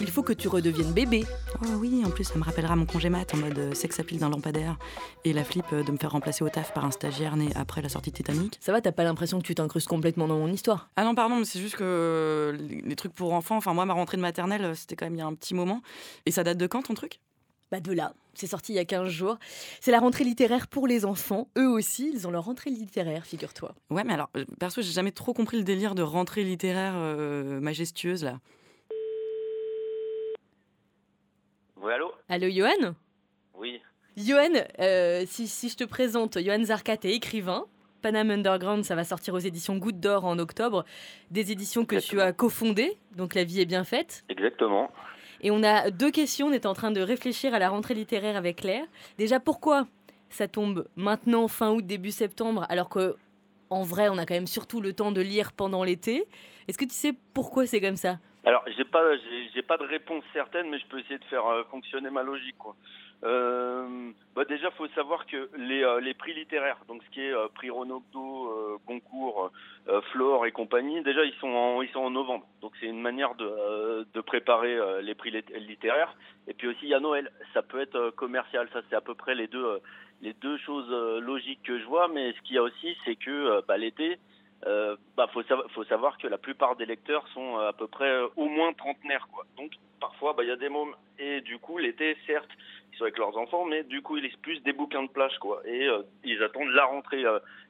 Il 0.00 0.10
faut 0.10 0.22
que 0.22 0.34
tu 0.34 0.48
redeviennes 0.48 0.92
bébé. 0.92 1.24
Oh 1.62 1.66
oui, 1.78 2.02
en 2.04 2.10
plus 2.10 2.24
ça 2.24 2.38
me 2.38 2.44
rappellera 2.44 2.76
mon 2.76 2.84
congé 2.84 3.08
mat 3.08 3.32
en 3.32 3.38
mode 3.38 3.58
euh, 3.58 3.74
sex 3.74 3.98
appeal 3.98 4.18
d'un 4.18 4.28
lampadaire 4.28 4.78
et 5.24 5.32
la 5.32 5.42
flip 5.42 5.64
euh, 5.72 5.82
de 5.82 5.90
me 5.90 5.96
faire 5.96 6.12
remplacer 6.12 6.44
au 6.44 6.50
taf 6.50 6.74
par 6.74 6.84
un 6.84 6.90
stagiaire 6.90 7.36
né 7.36 7.48
après 7.54 7.80
la 7.80 7.88
sortie 7.88 8.10
de 8.10 8.16
Titanic. 8.16 8.58
Ça 8.60 8.72
va, 8.72 8.82
t'as 8.82 8.92
pas 8.92 9.04
l'impression 9.04 9.40
que 9.40 9.46
tu 9.46 9.54
t'incrustes 9.54 9.88
complètement 9.88 10.28
dans 10.28 10.36
mon 10.36 10.48
histoire? 10.48 10.90
Ah 10.96 11.04
non, 11.04 11.14
pardon, 11.14 11.36
mais 11.36 11.46
c'est 11.46 11.60
juste 11.60 11.76
que 11.76 11.84
euh, 11.84 12.52
les, 12.84 12.96
trucs 12.96 13.14
pour 13.14 13.32
enfants, 13.32 13.56
enfin 13.56 13.72
moi 13.72 13.86
ma 13.86 13.94
rentrée 13.94 14.18
de 14.18 14.22
maternelle, 14.22 14.76
c'était 14.76 14.96
quand 14.96 15.06
même 15.06 15.14
il 15.14 15.18
y 15.18 15.22
a 15.22 15.26
un 15.26 15.34
petit 15.34 15.54
moment. 15.54 15.80
Et 16.26 16.30
ça 16.30 16.44
date 16.44 16.58
de 16.58 16.66
quand 16.66 16.82
ton 16.82 16.94
truc? 16.94 17.20
Bah 17.72 17.80
de 17.80 17.92
là, 17.92 18.14
c'est 18.34 18.46
sorti 18.46 18.72
il 18.72 18.76
y 18.76 18.78
a 18.78 18.84
15 18.84 19.08
jours. 19.08 19.38
C'est 19.80 19.90
la 19.90 19.98
rentrée 19.98 20.22
littéraire 20.22 20.68
pour 20.68 20.86
les 20.86 21.04
enfants. 21.04 21.48
Eux 21.58 21.68
aussi, 21.68 22.10
ils 22.14 22.28
ont 22.28 22.30
leur 22.30 22.44
rentrée 22.44 22.70
littéraire, 22.70 23.26
figure-toi. 23.26 23.74
Ouais, 23.90 24.04
mais 24.04 24.14
alors, 24.14 24.30
euh, 24.36 24.44
perso, 24.60 24.82
j'ai 24.82 24.92
jamais 24.92 25.10
trop 25.10 25.32
compris 25.32 25.56
le 25.56 25.64
délire 25.64 25.96
de 25.96 26.02
rentrée 26.02 26.44
littéraire 26.44 26.94
euh, 26.96 27.60
majestueuse 27.60 28.22
là. 28.22 28.38
Oui, 31.80 31.92
allô? 31.92 32.12
Allô, 32.28 32.48
Johan? 32.48 32.94
Oui. 33.54 33.80
Johan, 34.16 34.62
euh, 34.78 35.24
si, 35.26 35.48
si 35.48 35.68
je 35.68 35.76
te 35.76 35.84
présente, 35.84 36.38
Johan 36.38 36.62
Zarkat 36.64 36.98
est 37.02 37.14
écrivain. 37.14 37.66
Panam 38.00 38.30
Underground, 38.30 38.84
ça 38.84 38.94
va 38.94 39.04
sortir 39.04 39.34
aux 39.34 39.38
éditions 39.38 39.76
Goutte 39.76 39.98
d'Or 39.98 40.24
en 40.24 40.38
octobre. 40.38 40.84
Des 41.32 41.50
éditions 41.50 41.84
que 41.84 41.96
tu 41.96 42.20
as 42.20 42.32
cofondées, 42.32 42.96
donc 43.16 43.34
la 43.34 43.42
vie 43.42 43.60
est 43.60 43.66
bien 43.66 43.82
faite. 43.82 44.24
Exactement. 44.28 44.90
Et 45.46 45.52
on 45.52 45.62
a 45.62 45.92
deux 45.92 46.10
questions, 46.10 46.48
on 46.48 46.52
est 46.52 46.66
en 46.66 46.74
train 46.74 46.90
de 46.90 47.00
réfléchir 47.00 47.54
à 47.54 47.60
la 47.60 47.68
rentrée 47.68 47.94
littéraire 47.94 48.34
avec 48.34 48.56
Claire. 48.56 48.84
Déjà, 49.16 49.38
pourquoi 49.38 49.86
ça 50.28 50.48
tombe 50.48 50.88
maintenant, 50.96 51.46
fin 51.46 51.70
août, 51.70 51.86
début 51.86 52.10
septembre, 52.10 52.66
alors 52.68 52.88
que 52.88 53.14
en 53.70 53.84
vrai, 53.84 54.08
on 54.08 54.18
a 54.18 54.26
quand 54.26 54.34
même 54.34 54.48
surtout 54.48 54.80
le 54.80 54.92
temps 54.92 55.12
de 55.12 55.20
lire 55.20 55.52
pendant 55.52 55.84
l'été? 55.84 56.24
Est-ce 56.66 56.76
que 56.76 56.84
tu 56.84 56.94
sais 56.94 57.14
pourquoi 57.32 57.64
c'est 57.64 57.80
comme 57.80 57.94
ça? 57.94 58.18
Alors, 58.44 58.64
j'ai 58.76 58.82
pas, 58.82 59.04
pas 59.68 59.76
de 59.76 59.84
réponse 59.84 60.24
certaine, 60.32 60.68
mais 60.68 60.80
je 60.80 60.86
peux 60.86 60.98
essayer 60.98 61.18
de 61.18 61.24
faire 61.26 61.46
euh, 61.46 61.62
fonctionner 61.70 62.10
ma 62.10 62.24
logique, 62.24 62.58
quoi. 62.58 62.74
Euh, 63.24 64.10
bah 64.34 64.44
déjà, 64.44 64.70
faut 64.72 64.86
savoir 64.88 65.26
que 65.26 65.48
les, 65.56 65.82
euh, 65.82 66.00
les 66.00 66.12
prix 66.12 66.34
littéraires, 66.34 66.78
donc 66.86 67.02
ce 67.02 67.10
qui 67.10 67.22
est 67.22 67.32
euh, 67.32 67.48
prix 67.54 67.70
Renaudot, 67.70 68.50
euh, 68.50 68.76
Goncourt, 68.86 69.50
euh, 69.88 70.00
Flore 70.12 70.44
et 70.46 70.52
compagnie, 70.52 71.02
déjà 71.02 71.24
ils 71.24 71.34
sont 71.40 71.48
en, 71.48 71.80
ils 71.80 71.88
sont 71.90 72.00
en 72.00 72.10
novembre. 72.10 72.46
Donc 72.60 72.72
c'est 72.78 72.86
une 72.86 73.00
manière 73.00 73.34
de, 73.34 74.06
de 74.12 74.20
préparer 74.20 74.78
les 75.02 75.14
prix 75.14 75.30
lit- 75.30 75.58
littéraires. 75.66 76.14
Et 76.46 76.54
puis 76.54 76.68
aussi 76.68 76.80
il 76.82 76.90
y 76.90 76.94
a 76.94 77.00
Noël, 77.00 77.30
ça 77.54 77.62
peut 77.62 77.80
être 77.80 78.10
commercial. 78.10 78.68
Ça 78.72 78.82
c'est 78.90 78.96
à 78.96 79.00
peu 79.00 79.14
près 79.14 79.34
les 79.34 79.46
deux, 79.46 79.80
les 80.20 80.34
deux 80.34 80.58
choses 80.58 80.90
logiques 81.22 81.62
que 81.62 81.78
je 81.78 81.84
vois. 81.86 82.08
Mais 82.08 82.32
ce 82.34 82.40
qu'il 82.42 82.56
y 82.56 82.58
a 82.58 82.62
aussi, 82.62 82.96
c'est 83.04 83.16
que 83.16 83.64
bah, 83.66 83.78
l'été, 83.78 84.18
euh, 84.64 84.96
bah, 85.16 85.28
faut, 85.32 85.84
savoir, 85.84 86.16
que 86.18 86.26
la 86.26 86.38
plupart 86.38 86.76
des 86.76 86.86
lecteurs 86.86 87.26
sont 87.28 87.58
euh, 87.58 87.68
à 87.68 87.72
peu 87.72 87.86
près 87.86 88.10
euh, 88.10 88.28
au 88.36 88.46
moins 88.46 88.72
trentenaires, 88.72 89.28
quoi. 89.32 89.44
Donc 89.56 89.72
parfois, 90.00 90.32
bah, 90.32 90.44
il 90.44 90.48
y 90.48 90.52
a 90.52 90.56
des 90.56 90.68
mômes 90.68 90.94
et 91.18 91.40
du 91.42 91.58
coup 91.58 91.78
l'été, 91.78 92.16
certes, 92.26 92.48
ils 92.92 92.96
sont 92.96 93.04
avec 93.04 93.18
leurs 93.18 93.36
enfants, 93.36 93.64
mais 93.66 93.84
du 93.84 94.00
coup 94.02 94.16
ils 94.16 94.24
lisent 94.24 94.36
plus 94.36 94.60
des 94.62 94.72
bouquins 94.72 95.02
de 95.02 95.08
plage, 95.08 95.38
quoi. 95.40 95.60
Et 95.66 95.86
euh, 95.86 96.02
ils 96.24 96.42
attendent 96.42 96.70
la 96.70 96.86
rentrée, 96.86 97.24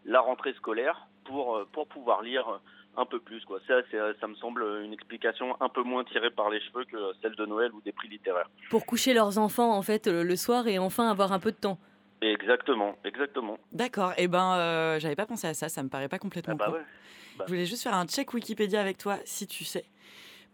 la 0.05 0.21
rentrée 0.21 0.55
scolaire 0.55 1.07
pour 1.25 1.67
pour 1.73 1.89
pouvoir 1.89 2.23
lire 2.23 2.61
un 2.97 3.05
peu 3.05 3.19
plus, 3.19 3.45
quoi. 3.45 3.59
Ça, 3.67 3.75
ça 4.21 4.27
me 4.27 4.35
semble 4.37 4.65
une 4.85 4.93
explication 4.93 5.61
un 5.61 5.69
peu 5.69 5.83
moins 5.83 6.05
tirée 6.05 6.31
par 6.31 6.51
les 6.51 6.61
cheveux 6.61 6.85
que 6.85 6.97
celle 7.21 7.35
de 7.35 7.45
Noël 7.47 7.73
ou 7.73 7.81
des 7.83 7.93
prix 7.93 8.09
littéraires. 8.09 8.49
Pour 8.71 8.87
coucher 8.87 9.13
leurs 9.13 9.39
enfants, 9.39 9.77
en 9.77 9.83
fait, 9.83 10.07
le 10.07 10.37
soir 10.37 10.67
et 10.69 10.79
enfin 10.79 11.11
avoir 11.11 11.33
un 11.33 11.41
peu 11.41 11.51
de 11.51 11.57
temps. 11.57 11.79
Exactement, 12.23 12.97
exactement. 13.05 13.59
D'accord, 13.73 14.13
et 14.17 14.27
ben 14.29 14.55
euh, 14.57 14.99
j'avais 14.99 15.17
pas 15.17 15.27
pensé 15.27 15.47
à 15.47 15.55
ça, 15.55 15.69
ça 15.69 15.83
me 15.83 15.89
paraît 15.89 16.09
pas 16.09 16.19
complètement 16.19 16.57
Ah 16.59 16.71
bah 16.71 16.71
ouais. 16.73 16.83
Je 17.41 17.45
voulais 17.53 17.67
juste 17.67 17.83
faire 17.83 17.95
un 17.95 18.07
check 18.07 18.33
Wikipédia 18.33 18.81
avec 18.81 18.97
toi, 18.97 19.19
si 19.25 19.47
tu 19.47 19.65
sais. 19.65 19.85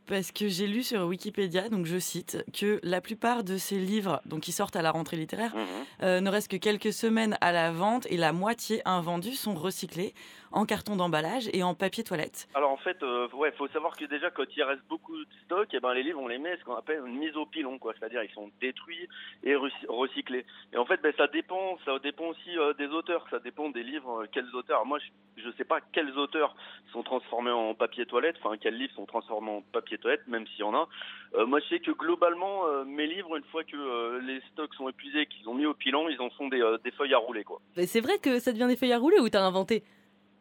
Parce 0.06 0.32
que 0.32 0.48
j'ai 0.48 0.66
lu 0.66 0.82
sur 0.82 1.02
Wikipédia, 1.06 1.68
donc 1.68 1.86
je 1.86 1.96
cite, 1.98 2.44
que 2.52 2.80
la 2.82 3.00
plupart 3.00 3.44
de 3.44 3.56
ces 3.56 3.78
livres, 3.78 4.20
donc 4.26 4.40
qui 4.40 4.50
sortent 4.50 4.74
à 4.74 4.82
la 4.82 4.90
rentrée 4.90 5.16
littéraire, 5.16 5.54
Mhm. 5.54 5.66
euh, 6.02 6.20
ne 6.20 6.28
restent 6.28 6.50
que 6.50 6.56
quelques 6.56 6.92
semaines 6.92 7.38
à 7.40 7.52
la 7.52 7.70
vente 7.70 8.06
et 8.10 8.16
la 8.16 8.32
moitié 8.32 8.82
invendus 8.84 9.36
sont 9.36 9.54
recyclés 9.54 10.12
en 10.52 10.64
carton 10.66 10.96
d'emballage 10.96 11.48
et 11.52 11.62
en 11.62 11.74
papier 11.74 12.04
toilette. 12.04 12.48
Alors 12.54 12.70
en 12.70 12.76
fait, 12.76 13.02
euh, 13.02 13.28
ouais, 13.34 13.52
faut 13.52 13.68
savoir 13.68 13.96
que 13.96 14.04
déjà 14.04 14.30
quand 14.30 14.44
il 14.56 14.62
reste 14.62 14.82
beaucoup 14.88 15.16
de 15.16 15.26
stock, 15.44 15.72
et 15.74 15.80
ben 15.80 15.92
les 15.94 16.02
livres 16.02 16.20
on 16.20 16.28
les 16.28 16.38
met 16.38 16.56
ce 16.58 16.64
qu'on 16.64 16.76
appelle 16.76 17.02
une 17.06 17.18
mise 17.18 17.36
au 17.36 17.46
pilon, 17.46 17.78
quoi. 17.78 17.94
C'est-à-dire 17.98 18.22
ils 18.22 18.32
sont 18.32 18.50
détruits 18.60 19.08
et 19.44 19.54
recy- 19.54 19.86
recyclés. 19.88 20.44
Et 20.72 20.76
en 20.76 20.84
fait, 20.84 21.00
ben 21.02 21.12
ça 21.16 21.26
dépend, 21.28 21.78
ça 21.84 21.98
dépend 21.98 22.26
aussi 22.26 22.56
euh, 22.58 22.72
des 22.74 22.86
auteurs, 22.88 23.26
ça 23.30 23.38
dépend 23.38 23.70
des 23.70 23.82
livres, 23.82 24.22
euh, 24.22 24.26
quels 24.32 24.48
auteurs. 24.54 24.76
Alors, 24.78 24.86
moi, 24.86 24.98
je, 24.98 25.42
je 25.42 25.50
sais 25.56 25.64
pas 25.64 25.80
quels 25.92 26.16
auteurs 26.18 26.54
sont 26.92 27.02
transformés 27.02 27.50
en 27.50 27.74
papier 27.74 28.06
toilette, 28.06 28.36
enfin 28.42 28.56
quels 28.58 28.76
livres 28.76 28.94
sont 28.94 29.06
transformés 29.06 29.50
en 29.50 29.62
papier 29.72 29.98
toilette, 29.98 30.26
même 30.26 30.46
s'il 30.48 30.60
y 30.60 30.62
en 30.64 30.74
a. 30.74 30.88
Euh, 31.34 31.46
moi, 31.46 31.60
je 31.60 31.68
sais 31.68 31.80
que 31.80 31.90
globalement, 31.92 32.66
euh, 32.66 32.84
mes 32.84 33.06
livres, 33.06 33.36
une 33.36 33.44
fois 33.44 33.64
que 33.64 33.76
euh, 33.76 34.20
les 34.20 34.40
stocks 34.52 34.74
sont 34.74 34.88
épuisés, 34.88 35.26
qu'ils 35.26 35.48
ont 35.48 35.54
mis 35.54 35.64
au 35.66 35.72
pilon, 35.74 36.08
ils 36.10 36.20
en 36.20 36.28
font 36.30 36.48
des, 36.48 36.60
euh, 36.60 36.76
des 36.84 36.90
feuilles 36.90 37.14
à 37.14 37.18
rouler, 37.18 37.44
quoi. 37.44 37.60
Mais 37.76 37.86
c'est 37.86 38.00
vrai 38.00 38.18
que 38.18 38.38
ça 38.38 38.52
devient 38.52 38.66
des 38.68 38.76
feuilles 38.76 38.92
à 38.92 38.98
rouler 38.98 39.18
ou 39.18 39.28
t'as 39.30 39.42
inventé? 39.42 39.82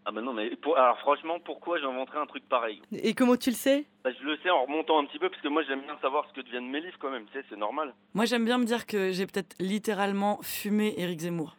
Ah 0.03 0.11
bah 0.11 0.21
non, 0.21 0.33
mais 0.33 0.55
pour, 0.55 0.77
alors 0.77 0.97
franchement, 0.99 1.39
pourquoi 1.45 1.79
j'inventerais 1.79 2.17
un 2.19 2.25
truc 2.25 2.43
pareil? 2.49 2.81
Et 2.91 3.13
comment 3.13 3.37
tu 3.37 3.51
le 3.51 3.55
sais? 3.55 3.85
Bah, 4.03 4.09
Je 4.19 4.25
le 4.25 4.35
sais 4.41 4.49
en 4.49 4.63
remontant 4.63 4.99
un 4.99 5.05
petit 5.05 5.19
peu, 5.19 5.29
parce 5.29 5.41
que 5.41 5.47
moi 5.47 5.61
j'aime 5.67 5.81
bien 5.81 5.95
savoir 6.01 6.25
ce 6.29 6.33
que 6.33 6.43
deviennent 6.45 6.69
mes 6.69 6.79
livres 6.81 6.97
quand 6.99 7.11
même, 7.11 7.25
tu 7.27 7.33
sais, 7.33 7.45
c'est 7.49 7.55
normal. 7.57 7.93
Moi, 8.15 8.25
j'aime 8.25 8.43
bien 8.45 8.57
me 8.57 8.65
dire 8.65 8.87
que 8.87 9.11
j'ai 9.11 9.27
peut-être 9.27 9.55
littéralement 9.59 10.39
fumé 10.41 10.95
Éric 10.97 11.19
Zemmour. 11.19 11.55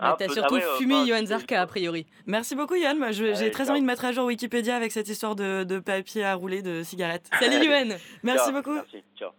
Bah, 0.00 0.10
Ah, 0.12 0.16
T'as 0.18 0.26
peut- 0.26 0.32
surtout 0.34 0.54
ah 0.56 0.58
ouais, 0.58 0.76
fumé 0.78 0.94
bah, 0.94 1.04
Johan 1.06 1.26
Zarka, 1.26 1.60
a 1.62 1.66
priori. 1.66 2.06
Merci 2.26 2.56
beaucoup, 2.56 2.74
Yann. 2.74 2.98
Moi, 2.98 3.12
je- 3.12 3.34
j'ai 3.34 3.50
très 3.52 3.70
envie 3.70 3.80
de 3.80 3.86
mettre 3.86 4.04
à 4.04 4.10
jour 4.12 4.26
Wikipédia 4.26 4.74
avec 4.76 4.90
cette 4.92 5.08
histoire 5.08 5.34
de, 5.36 5.62
de 5.64 5.78
papier 5.78 6.24
à 6.24 6.34
rouler 6.34 6.62
de 6.62 6.82
cigarettes. 6.82 7.28
Salut 7.40 7.64
Johan 7.64 7.96
Merci 8.24 8.44
Ciao, 8.46 8.52
beaucoup. 8.52 8.74
Merci, 8.74 9.02
ciao. 9.16 9.30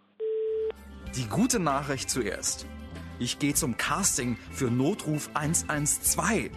Die 1.14 1.26
gute 1.28 1.58
Nachricht 1.58 2.08
zuerst. 2.10 2.66
Ich 3.20 3.38
gehe 3.38 3.52
zum 3.54 3.76
Casting 3.76 4.36
für 4.52 4.70
Notruf 4.70 5.28
112. 5.34 6.50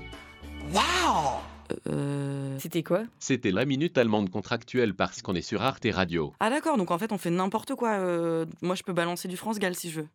Wow! 0.72 1.42
Euh, 1.90 2.58
C'était 2.60 2.84
quoi? 2.84 3.04
C'était 3.20 3.52
la 3.52 3.66
minute 3.66 3.98
allemande 3.98 4.30
contractuelle 4.30 4.94
parce 4.96 5.22
qu'on 5.22 5.34
est 5.36 5.42
sur 5.42 5.62
Arte 5.62 5.88
Radio. 5.92 6.34
Ah 6.40 6.50
d'accord, 6.50 6.78
donc 6.78 6.92
en 6.92 6.98
fait 6.98 7.12
on 7.12 7.18
fait 7.18 7.30
n'importe 7.32 7.76
quoi. 7.76 7.94
Euh, 7.94 8.46
moi 8.62 8.76
je 8.76 8.84
peux 8.84 8.94
balancer 8.94 9.28
du 9.28 9.38
France 9.38 9.60
Gall 9.60 9.76
si 9.76 9.90
je 9.90 10.02
veux. 10.02 10.08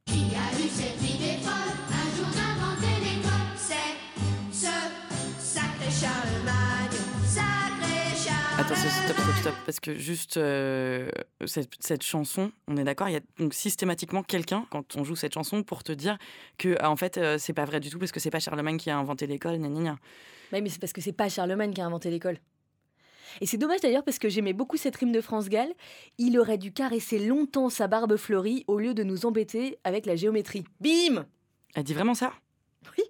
Stop, 9.29 9.41
stop, 9.41 9.55
parce 9.67 9.81
que 9.81 9.95
juste 9.95 10.39
euh, 10.39 11.11
cette, 11.45 11.71
cette 11.81 12.03
chanson, 12.03 12.51
on 12.67 12.79
est 12.79 12.85
d'accord, 12.85 13.09
il 13.09 13.13
y 13.13 13.17
a 13.17 13.21
donc 13.39 13.53
systématiquement 13.53 14.23
quelqu'un 14.23 14.67
quand 14.71 14.97
on 14.97 15.05
joue 15.05 15.17
cette 15.17 15.35
chanson 15.35 15.63
pour 15.63 15.83
te 15.83 15.93
dire 15.93 16.17
que 16.57 16.77
ah, 16.81 16.91
en 16.91 16.97
fait 16.97 17.19
euh, 17.19 17.37
c'est 17.39 17.53
pas 17.53 17.67
vrai 17.67 17.79
du 17.81 17.91
tout 17.91 17.99
parce 17.99 18.11
que 18.11 18.21
c'est 18.21 18.31
pas 18.31 18.41
Charlemagne 18.41 18.79
qui 18.79 18.89
a 18.89 18.97
inventé 18.97 19.27
l'école, 19.27 19.59
gna 19.59 19.69
gna 19.69 19.81
gna. 19.81 19.97
Ouais, 20.53 20.63
mais 20.63 20.71
c'est 20.71 20.81
parce 20.81 20.95
que 20.95 21.03
c'est 21.03 21.13
pas 21.13 21.29
Charlemagne 21.29 21.75
qui 21.75 21.81
a 21.83 21.87
inventé 21.87 22.11
l'école. 22.11 22.39
Et 23.43 23.47
c'est 23.47 23.59
dommage 23.59 23.81
d'ailleurs 23.81 24.05
parce 24.05 24.19
que 24.19 24.31
j'aimais 24.31 24.55
beaucoup 24.55 24.79
cette 24.79 24.97
rime 24.97 25.13
de 25.13 25.21
France 25.21 25.51
Gall. 25.51 25.69
Il 26.17 26.39
aurait 26.39 26.59
dû 26.59 26.73
caresser 26.73 27.19
longtemps 27.19 27.69
sa 27.69 27.87
barbe 27.87 28.17
fleurie 28.17 28.65
au 28.67 28.79
lieu 28.79 28.95
de 28.95 29.03
nous 29.03 29.27
embêter 29.27 29.79
avec 29.85 30.07
la 30.07 30.17
géométrie. 30.17 30.65
Bim 30.81 31.27
Elle 31.75 31.85
dit 31.85 31.95
vraiment 31.95 32.15
ça? 32.15 32.33
Oui. 32.97 33.05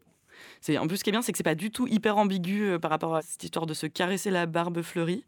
C'est 0.61 0.79
en 0.79 0.89
plus 0.89 0.97
ce 0.97 1.05
qui 1.05 1.11
est 1.11 1.13
bien, 1.13 1.23
c'est 1.23 1.31
que 1.31 1.39
c'est 1.39 1.45
pas 1.45 1.55
du 1.55 1.71
tout 1.71 1.87
hyper 1.87 2.17
ambigu 2.17 2.71
euh, 2.71 2.79
par 2.81 2.91
rapport 2.91 3.15
à 3.15 3.23
cette 3.23 3.45
histoire 3.45 3.67
de 3.67 3.75
se 3.75 3.87
caresser 3.87 4.31
la 4.31 4.47
barbe 4.47 4.83
fleurie. 4.83 5.23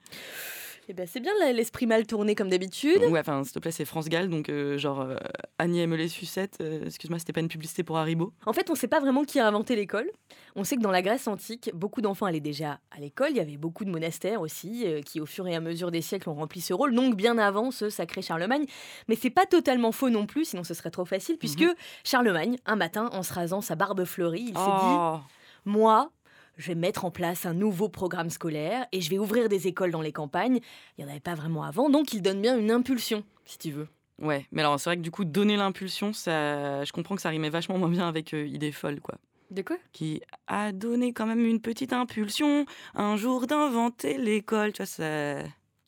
Eh 0.89 0.93
ben 0.93 1.07
c'est 1.07 1.21
bien 1.21 1.33
l'esprit 1.53 1.87
mal 1.87 2.07
tourné 2.07 2.35
comme 2.35 2.49
d'habitude. 2.49 3.01
Ouais, 3.11 3.21
enfin, 3.21 3.45
s'il 3.45 3.53
te 3.53 3.59
plaît, 3.61 3.71
c'est 3.71 3.85
France 3.85 4.09
Gall, 4.09 4.29
donc 4.29 4.49
euh, 4.49 4.77
genre 4.77 5.01
euh, 5.01 5.17
Annie 5.59 6.09
sucettes. 6.09 6.59
euh, 6.61 6.85
Excuse-moi, 6.87 7.19
c'était 7.21 7.33
pas 7.33 7.41
une 7.41 7.49
publicité 7.49 7.85
pour 7.85 7.97
Haribo. 7.97 8.33
En 8.45 8.53
fait, 8.53 8.69
on 8.71 8.75
sait 8.75 8.89
pas 8.89 8.99
vraiment 8.99 9.25
qui 9.25 9.39
a 9.39 9.47
inventé 9.47 9.77
l'école. 9.77 10.11
On 10.57 10.65
sait 10.65 10.75
que 10.77 10.81
dans 10.81 10.91
la 10.91 11.03
Grèce 11.03 11.29
antique, 11.29 11.71
beaucoup 11.75 12.01
d'enfants 12.01 12.27
allaient 12.27 12.41
déjà 12.41 12.81
à 12.91 12.99
l'école. 12.99 13.29
Il 13.31 13.37
y 13.37 13.41
avait 13.41 13.57
beaucoup 13.57 13.85
de 13.85 13.91
monastères 13.91 14.41
aussi, 14.41 14.85
qui 15.07 15.21
au 15.21 15.27
fur 15.27 15.47
et 15.47 15.55
à 15.55 15.61
mesure 15.61 15.93
des 15.93 16.03
siècles 16.03 16.29
ont 16.29 16.35
rempli 16.35 16.61
ce 16.61 16.73
rôle, 16.73 16.93
donc 16.95 17.15
bien 17.15 17.39
avant 17.39 17.71
ce 17.71 17.89
sacré 17.89 18.21
Charlemagne. 18.21 18.67
Mais 19.09 19.15
c'est 19.15 19.31
pas 19.31 19.47
totalement 19.47 19.93
faux 19.93 20.11
non 20.11 20.27
plus, 20.27 20.47
sinon 20.47 20.65
ce 20.65 20.75
serait 20.75 20.91
trop 20.91 21.05
facile, 21.05 21.37
puisque 21.39 21.65
Charlemagne, 22.03 22.57
un 22.67 22.77
matin, 22.77 23.11
en 23.13 23.23
se 23.23 23.33
rasant 23.33 23.61
sa 23.61 23.77
barbe 23.77 24.05
fleurie, 24.05 24.41
il 24.49 24.57
s'est 24.59 24.65
dit 24.65 24.97
Oh, 24.99 25.19
Moi, 25.67 26.11
je 26.61 26.69
vais 26.69 26.75
mettre 26.75 27.05
en 27.05 27.11
place 27.11 27.47
un 27.47 27.55
nouveau 27.55 27.89
programme 27.89 28.31
scolaire 28.31 28.87
et 28.93 29.01
je 29.01 29.11
vais 29.11 29.19
ouvrir 29.19 29.49
des 29.49 29.67
écoles 29.67 29.91
dans 29.91 30.03
les 30.03 30.13
campagnes. 30.13 30.61
Il 30.97 31.05
n'y 31.05 31.09
en 31.09 31.13
avait 31.13 31.21
pas 31.21 31.35
vraiment 31.35 31.65
avant, 31.65 31.91
donc 31.91 32.13
il 32.13 32.23
donne 32.23 32.41
bien 32.41 32.57
une 32.59 32.71
impulsion, 32.71 33.25
si 33.45 33.59
tu 33.59 33.71
veux. 33.73 33.89
Ouais, 34.21 34.47
mais 34.53 34.61
alors 34.61 34.79
c'est 34.79 34.91
vrai 34.91 34.97
que 34.99 35.03
du 35.03 35.11
coup, 35.11 35.25
donner 35.25 35.57
l'impulsion, 35.57 36.13
ça, 36.13 36.85
je 36.85 36.93
comprends 36.93 37.17
que 37.17 37.23
ça 37.23 37.31
rimait 37.31 37.49
vachement 37.51 37.79
moins 37.79 37.89
bien 37.89 38.07
avec 38.07 38.35
euh, 38.35 38.47
idée 38.47 38.71
folle, 38.73 39.01
quoi. 39.01 39.15
De 39.51 39.63
quoi? 39.63 39.79
Qui 39.93 40.21
a 40.47 40.71
donné 40.71 41.13
quand 41.13 41.27
même 41.27 41.45
une 41.45 41.61
petite 41.61 41.93
impulsion 41.93 42.67
un 42.95 43.17
jour 43.17 43.47
d'inventer 43.47 44.17
l'école, 44.19 44.73
tu 44.73 44.77
vois, 44.83 44.87
ça. 44.87 45.39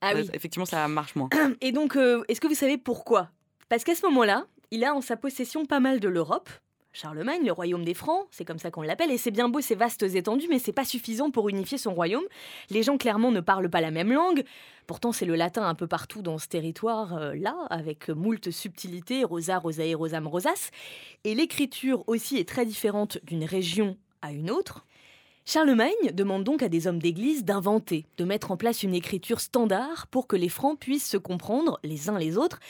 Ah 0.00 0.12
ça- 0.12 0.14
oui. 0.16 0.30
Effectivement, 0.32 0.64
ça 0.64 0.88
marche 0.88 1.14
moins. 1.14 1.28
Et 1.60 1.70
donc, 1.70 1.94
euh, 1.96 2.24
est-ce 2.28 2.40
que 2.40 2.48
vous 2.48 2.54
savez 2.54 2.76
pourquoi? 2.78 3.28
Parce 3.68 3.84
qu'à 3.84 3.94
ce 3.94 4.04
moment-là, 4.06 4.46
il 4.72 4.82
a 4.84 4.94
en 4.94 5.00
sa 5.00 5.16
possession 5.16 5.64
pas 5.66 5.78
mal 5.78 6.00
de 6.00 6.08
l'Europe. 6.08 6.48
Charlemagne, 6.94 7.44
le 7.46 7.52
royaume 7.52 7.84
des 7.84 7.94
Francs, 7.94 8.26
c'est 8.30 8.44
comme 8.44 8.58
ça 8.58 8.70
qu'on 8.70 8.82
l'appelle, 8.82 9.10
et 9.10 9.16
c'est 9.16 9.30
bien 9.30 9.48
beau 9.48 9.62
ces 9.62 9.74
vastes 9.74 10.02
étendues, 10.02 10.46
mais 10.50 10.58
c'est 10.58 10.72
pas 10.72 10.84
suffisant 10.84 11.30
pour 11.30 11.48
unifier 11.48 11.78
son 11.78 11.94
royaume. 11.94 12.24
Les 12.68 12.82
gens 12.82 12.98
clairement 12.98 13.30
ne 13.30 13.40
parlent 13.40 13.70
pas 13.70 13.80
la 13.80 13.90
même 13.90 14.12
langue. 14.12 14.44
Pourtant, 14.86 15.10
c'est 15.12 15.24
le 15.24 15.34
latin 15.34 15.66
un 15.66 15.74
peu 15.74 15.86
partout 15.86 16.20
dans 16.20 16.36
ce 16.36 16.48
territoire-là, 16.48 17.56
avec 17.70 18.10
moult 18.10 18.50
subtilités, 18.50 19.24
rosa, 19.24 19.58
rosae, 19.58 19.94
rosam, 19.94 20.26
rosas. 20.26 20.70
Et 21.24 21.34
l'écriture 21.34 22.04
aussi 22.08 22.36
est 22.36 22.48
très 22.48 22.66
différente 22.66 23.18
d'une 23.24 23.44
région 23.44 23.96
à 24.20 24.32
une 24.32 24.50
autre. 24.50 24.84
Charlemagne 25.44 26.12
demande 26.12 26.44
donc 26.44 26.62
à 26.62 26.68
des 26.68 26.86
hommes 26.86 27.00
d'église 27.00 27.44
d'inventer, 27.44 28.06
de 28.16 28.24
mettre 28.24 28.52
en 28.52 28.56
place 28.56 28.84
une 28.84 28.94
écriture 28.94 29.40
standard 29.40 30.06
pour 30.06 30.28
que 30.28 30.36
les 30.36 30.48
Francs 30.48 30.78
puissent 30.78 31.08
se 31.08 31.16
comprendre 31.16 31.80
les 31.82 32.08
uns 32.08 32.18
les 32.18 32.36
autres. 32.36 32.60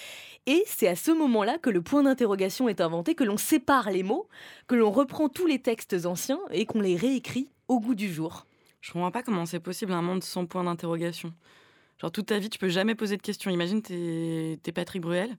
Et 0.47 0.65
c'est 0.67 0.89
à 0.89 0.97
ce 0.97 1.11
moment-là 1.11 1.59
que 1.59 1.69
le 1.69 1.83
point 1.83 2.03
d'interrogation 2.03 2.69
est 2.69 2.81
inventé, 2.81 3.15
que 3.15 3.25
l'on 3.25 3.37
sépare 3.37 3.91
les 3.91 4.03
mots, 4.03 4.27
que 4.67 4.75
l'on 4.75 4.91
reprend 4.91 5.29
tous 5.29 5.47
les 5.47 5.59
textes 5.59 6.07
anciens 6.07 6.41
et 6.51 6.65
qu'on 6.65 6.81
les 6.81 6.97
réécrit 6.97 7.49
au 7.69 7.79
goût 7.79 7.95
du 7.95 8.13
jour. 8.13 8.47
Je 8.81 8.91
comprends 8.91 9.13
pas 9.13 9.23
comment 9.23 9.47
c'est 9.47 9.61
possible 9.61 9.93
un 9.93 10.03
monde 10.03 10.25
sans 10.25 10.47
point 10.47 10.65
d'interrogation. 10.65 11.33
Genre 12.01 12.11
toute 12.11 12.27
ta 12.27 12.39
vie, 12.39 12.49
tu 12.49 12.59
peux 12.59 12.71
jamais 12.71 12.95
poser 12.95 13.19
de 13.19 13.23
questions. 13.23 13.51
Imagine, 13.51 13.83
t'es 13.83 14.59
es 14.67 14.73
Patrick 14.73 15.03
Bruel. 15.03 15.37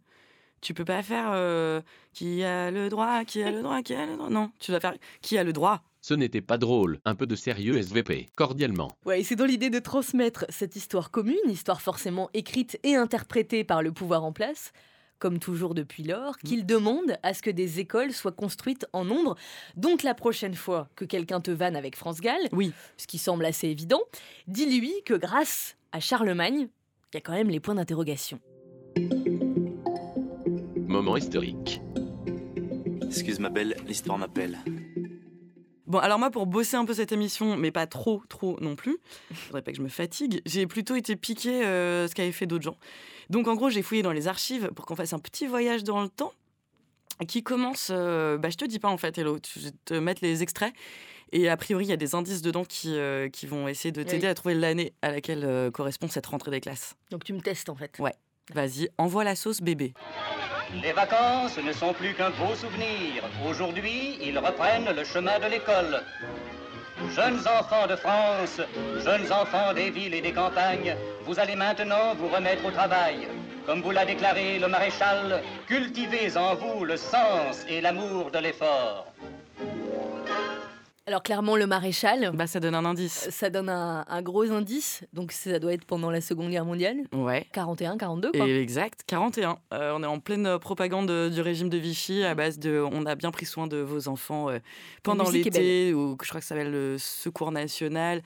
Tu 0.62 0.74
peux 0.74 0.86
pas 0.86 1.04
faire 1.04 1.32
euh, 1.34 1.82
qui 2.14 2.44
a 2.44 2.72
le 2.72 2.88
droit, 2.88 3.26
qui 3.26 3.44
a 3.44 3.52
le 3.52 3.62
droit, 3.62 3.82
qui 3.82 3.96
a 3.96 4.06
le 4.06 4.16
droit. 4.16 4.30
Non, 4.30 4.52
tu 4.60 4.72
dois 4.72 4.80
faire 4.80 4.96
qui 5.22 5.38
a 5.38 5.44
le 5.44 5.52
droit? 5.52 5.82
Ce 6.06 6.14
n'était 6.14 6.42
pas 6.42 6.58
drôle, 6.58 7.00
un 7.06 7.16
peu 7.16 7.26
de 7.26 7.34
sérieux 7.38 7.78
SVP, 7.78 8.30
cordialement. 8.36 8.92
Ouais, 9.06 9.22
et 9.22 9.24
c'est 9.24 9.38
dans 9.38 9.46
l'idée 9.46 9.70
de 9.70 9.80
transmettre 9.80 10.44
cette 10.50 10.76
histoire 10.76 11.12
commune, 11.12 11.38
histoire 11.48 11.80
forcément 11.82 12.30
écrite 12.34 12.78
et 12.84 12.96
interprétée 12.96 13.64
par 13.64 13.82
le 13.82 13.94
pouvoir 13.94 14.26
en 14.26 14.34
place, 14.34 14.74
comme 15.18 15.40
toujours 15.40 15.74
depuis 15.74 16.04
lors, 16.04 16.38
qu'il 16.40 16.66
demande 16.66 17.18
à 17.24 17.34
ce 17.34 17.42
que 17.42 17.50
des 17.50 17.80
écoles 17.80 18.12
soient 18.12 18.34
construites 18.34 18.86
en 18.92 19.06
nombre. 19.06 19.38
Donc 19.78 20.04
la 20.04 20.14
prochaine 20.14 20.56
fois 20.56 20.90
que 20.98 21.06
quelqu'un 21.06 21.40
te 21.40 21.52
vanne 21.52 21.78
avec 21.78 21.96
France 21.96 22.20
Gall, 22.20 22.50
Oui. 22.52 22.74
ce 22.98 23.08
qui 23.08 23.18
semble 23.18 23.46
assez 23.46 23.70
évident, 23.70 24.02
dis-lui 24.48 24.92
que 25.06 25.14
grâce 25.14 25.78
à 25.94 26.02
Charlemagne, 26.02 26.68
il 27.14 27.16
y 27.16 27.18
a 27.18 27.22
quand 27.22 27.32
même 27.32 27.50
les 27.50 27.62
points 27.62 27.76
d'interrogation. 27.76 28.42
Moment 30.76 31.16
historique. 31.16 31.82
Excuse 33.04 33.40
ma 33.40 33.50
belle, 33.50 33.78
l'histoire 33.88 34.18
m'appelle. 34.18 34.58
Bon, 35.86 35.98
alors 36.00 36.18
moi, 36.20 36.30
pour 36.32 36.46
bosser 36.46 36.78
un 36.78 36.86
peu 36.86 36.94
cette 36.94 37.12
émission, 37.12 37.58
mais 37.58 37.72
pas 37.72 37.88
trop, 37.88 38.24
trop 38.30 38.58
non 38.62 38.76
plus, 38.76 38.98
faudrait 39.34 39.62
pas 39.62 39.72
que 39.72 39.78
je 39.78 39.82
me 39.84 39.90
fatigue, 39.90 40.42
j'ai 40.46 40.66
plutôt 40.66 40.96
été 40.96 41.16
piqué 41.16 41.66
euh, 41.66 42.08
ce 42.08 42.16
qu'avaient 42.16 42.32
fait 42.32 42.46
d'autres 42.48 42.64
gens. 42.64 42.78
Donc 43.30 43.48
en 43.48 43.56
gros, 43.56 43.70
j'ai 43.70 43.82
fouillé 43.82 44.02
dans 44.02 44.12
les 44.14 44.28
archives 44.28 44.70
pour 44.76 44.86
qu'on 44.86 44.96
fasse 44.96 45.14
un 45.14 45.20
petit 45.20 45.46
voyage 45.48 45.84
dans 45.84 46.02
le 46.02 46.10
temps 46.10 46.34
qui 47.28 47.44
commence, 47.44 47.90
euh, 47.92 48.38
bah 48.38 48.50
je 48.50 48.58
te 48.58 48.66
dis 48.66 48.80
pas 48.80 48.90
en 48.90 48.98
fait, 48.98 49.18
Hello, 49.18 49.38
je 49.56 49.60
vais 49.60 49.72
te 49.86 49.94
mettre 49.94 50.22
les 50.24 50.42
extraits. 50.42 50.74
Et 51.32 51.50
a 51.50 51.58
priori, 51.58 51.86
il 51.86 51.90
y 51.90 51.94
a 51.94 51.98
des 51.98 52.14
indices 52.16 52.42
dedans 52.44 52.64
qui, 52.64 52.96
euh, 52.96 53.28
qui 53.28 53.48
vont 53.48 53.68
essayer 53.68 53.92
de 53.92 54.04
t'aider 54.04 54.26
Oui. 54.28 54.30
à 54.30 54.34
trouver 54.36 54.54
l'année 54.56 54.94
à 55.02 55.12
laquelle 55.12 55.44
euh, 55.46 55.72
correspond 55.72 56.08
cette 56.08 56.26
rentrée 56.28 56.52
des 56.52 56.62
classes. 56.62 56.96
Donc 57.12 57.24
tu 57.24 57.34
me 57.34 57.40
testes 57.42 57.70
en 57.70 57.76
fait. 57.76 57.98
Ouais. 58.00 58.14
Vas-y, 58.52 58.90
envoie 58.98 59.24
la 59.24 59.36
sauce 59.36 59.62
bébé. 59.62 59.94
Les 60.82 60.92
vacances 60.92 61.58
ne 61.58 61.72
sont 61.72 61.94
plus 61.94 62.14
qu'un 62.14 62.30
beau 62.32 62.54
souvenir. 62.56 63.24
Aujourd'hui, 63.48 64.18
ils 64.22 64.38
reprennent 64.38 64.94
le 64.94 65.04
chemin 65.06 65.40
de 65.40 65.46
l'école. 65.46 66.04
Jeunes 67.16 67.40
enfants 67.48 67.88
de 67.88 67.96
France, 67.96 68.60
jeunes 69.04 69.32
enfants 69.32 69.74
des 69.74 69.90
villes 69.92 70.14
et 70.14 70.22
des 70.22 70.34
campagnes, 70.34 70.96
vous 71.26 71.40
allez 71.40 71.56
maintenant 71.56 72.16
vous 72.16 72.28
remettre 72.28 72.66
au 72.66 72.72
travail. 72.72 73.28
Comme 73.66 73.82
vous 73.82 73.92
l'a 73.92 74.06
déclaré 74.06 74.60
le 74.60 74.68
maréchal, 74.68 75.42
cultivez 75.66 76.36
en 76.36 76.56
vous 76.56 76.84
le 76.84 76.98
sens 76.98 77.66
et 77.70 77.80
l'amour 77.80 78.30
de 78.30 78.40
l'effort. 78.40 79.08
Alors 81.06 81.22
clairement, 81.22 81.58
le 81.58 81.68
maréchal, 81.68 82.32
Bah, 82.34 82.48
ça 82.48 82.62
donne 82.62 82.76
un 82.76 82.86
indice. 82.86 83.28
ça 83.30 83.50
donne 83.50 83.68
un, 83.68 84.06
un 84.08 84.22
gros 84.22 84.50
indice, 84.52 85.04
donc 85.12 85.34
ça 85.34 85.60
doit 85.60 85.74
être 85.74 85.84
pendant 85.84 86.10
la 86.10 86.22
Seconde 86.22 86.50
Guerre 86.50 86.64
mondiale. 86.64 87.00
Ouais. 87.14 87.46
41, 87.52 87.98
42 87.98 88.32
quoi. 88.32 88.48
Et 88.48 88.62
exact, 88.62 89.02
41. 89.06 89.58
Euh, 89.74 89.92
on 89.98 90.02
est 90.02 90.06
en 90.08 90.20
pleine 90.20 90.46
euh, 90.48 90.60
propagande 90.60 91.10
euh, 91.12 91.30
du 91.30 91.42
régime 91.42 91.68
de 91.68 91.78
Vichy 91.78 92.24
à 92.24 92.36
base 92.36 92.58
de 92.58 92.82
on 92.90 93.06
a 93.06 93.16
bien 93.16 93.32
pris 93.32 93.46
soin 93.46 93.68
de 93.68 93.78
vos 93.78 94.08
enfants 94.08 94.50
euh, 94.50 94.60
pendant 95.04 95.30
l'été, 95.30 95.94
ou 95.94 96.16
je 96.24 96.30
crois 96.30 96.40
que 96.40 96.46
ça 96.46 96.56
s'appelle 96.56 96.72
le 96.72 96.98
Secours 96.98 97.52
National. 97.52 98.22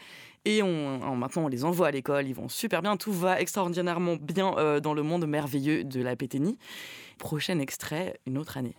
Et 0.46 0.62
on, 0.62 0.68
on- 1.02 1.16
maintenant, 1.16 1.46
on 1.46 1.48
les 1.48 1.66
envoie 1.66 1.88
à 1.88 1.92
l'école, 1.92 2.28
ils 2.28 2.36
vont 2.36 2.48
super 2.48 2.84
bien, 2.84 2.96
tout 2.96 3.12
va 3.12 3.42
extraordinairement 3.42 4.18
bien 4.22 4.54
euh, 4.60 4.80
dans 4.80 4.94
le 4.94 5.02
monde 5.02 5.26
merveilleux 5.26 5.84
de 5.84 6.00
la 6.04 6.16
Péténie. 6.16 6.60
Prochain 7.18 7.58
extrait, 7.58 8.20
une 8.28 8.38
autre 8.38 8.56
année. 8.56 8.76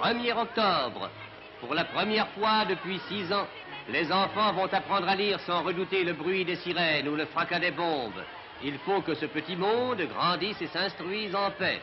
1er 0.00 0.32
octobre. 0.40 1.10
Pour 1.60 1.74
la 1.74 1.84
première 1.84 2.28
fois 2.30 2.64
depuis 2.68 3.00
six 3.08 3.32
ans, 3.32 3.46
Les 3.90 4.12
enfants 4.12 4.52
vont 4.52 4.66
apprendre 4.66 5.08
à 5.08 5.16
lire 5.16 5.40
sans 5.46 5.62
redouter 5.62 6.04
le 6.04 6.12
bruit 6.12 6.44
des 6.44 6.56
sirènes 6.56 7.08
ou 7.08 7.16
le 7.16 7.24
fracas 7.24 7.58
des 7.58 7.70
bombes. 7.70 8.22
Il 8.62 8.76
faut 8.80 9.00
que 9.00 9.14
ce 9.14 9.24
petit 9.24 9.56
monde 9.56 10.02
grandisse 10.02 10.60
et 10.60 10.66
s'instruise 10.66 11.34
en 11.34 11.50
paix. 11.52 11.80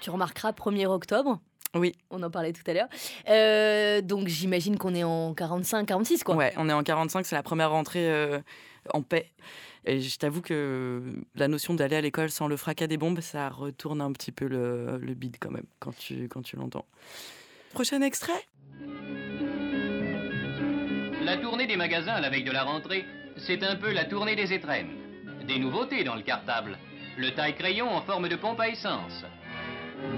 Tu 0.00 0.08
remarqueras 0.08 0.52
1er 0.52 0.86
octobre. 0.86 1.38
Oui. 1.74 1.92
On 2.10 2.22
en 2.22 2.30
parlait 2.30 2.54
tout 2.54 2.62
à 2.66 2.72
l'heure. 2.72 2.88
Euh, 3.28 4.00
donc 4.00 4.28
j'imagine 4.28 4.78
qu'on 4.78 4.94
est 4.94 5.04
en 5.04 5.34
45, 5.34 5.84
46 5.86 6.24
quoi. 6.24 6.36
Ouais, 6.36 6.54
on 6.56 6.70
est 6.70 6.72
en 6.72 6.82
45, 6.82 7.26
c'est 7.26 7.36
la 7.36 7.42
première 7.42 7.70
rentrée 7.70 8.10
euh, 8.10 8.38
en 8.92 9.02
paix. 9.02 9.32
Et 9.84 10.00
je 10.00 10.18
t'avoue 10.18 10.42
que 10.42 11.02
la 11.34 11.48
notion 11.48 11.74
d'aller 11.74 11.96
à 11.96 12.00
l'école 12.00 12.30
sans 12.30 12.48
le 12.48 12.56
fracas 12.56 12.86
des 12.86 12.96
bombes, 12.96 13.20
ça 13.20 13.48
retourne 13.48 14.00
un 14.00 14.12
petit 14.12 14.32
peu 14.32 14.46
le, 14.46 14.98
le 14.98 15.14
bide 15.14 15.36
quand 15.40 15.50
même, 15.50 15.66
quand 15.78 15.96
tu, 15.96 16.28
quand 16.28 16.42
tu 16.42 16.56
l'entends. 16.56 16.86
Prochain 17.72 18.02
extrait? 18.02 18.46
La 21.22 21.36
tournée 21.38 21.66
des 21.66 21.76
magasins 21.76 22.20
la 22.20 22.30
veille 22.30 22.44
de 22.44 22.52
la 22.52 22.64
rentrée, 22.64 23.04
c'est 23.36 23.62
un 23.62 23.76
peu 23.76 23.92
la 23.92 24.04
tournée 24.04 24.34
des 24.36 24.52
étrennes. 24.52 24.90
Des 25.46 25.58
nouveautés 25.58 26.04
dans 26.04 26.14
le 26.14 26.22
cartable. 26.22 26.78
Le 27.18 27.30
taille-crayon 27.34 27.88
en 27.88 28.02
forme 28.02 28.28
de 28.28 28.36
pompe 28.36 28.60
à 28.60 28.68
essence. 28.68 29.24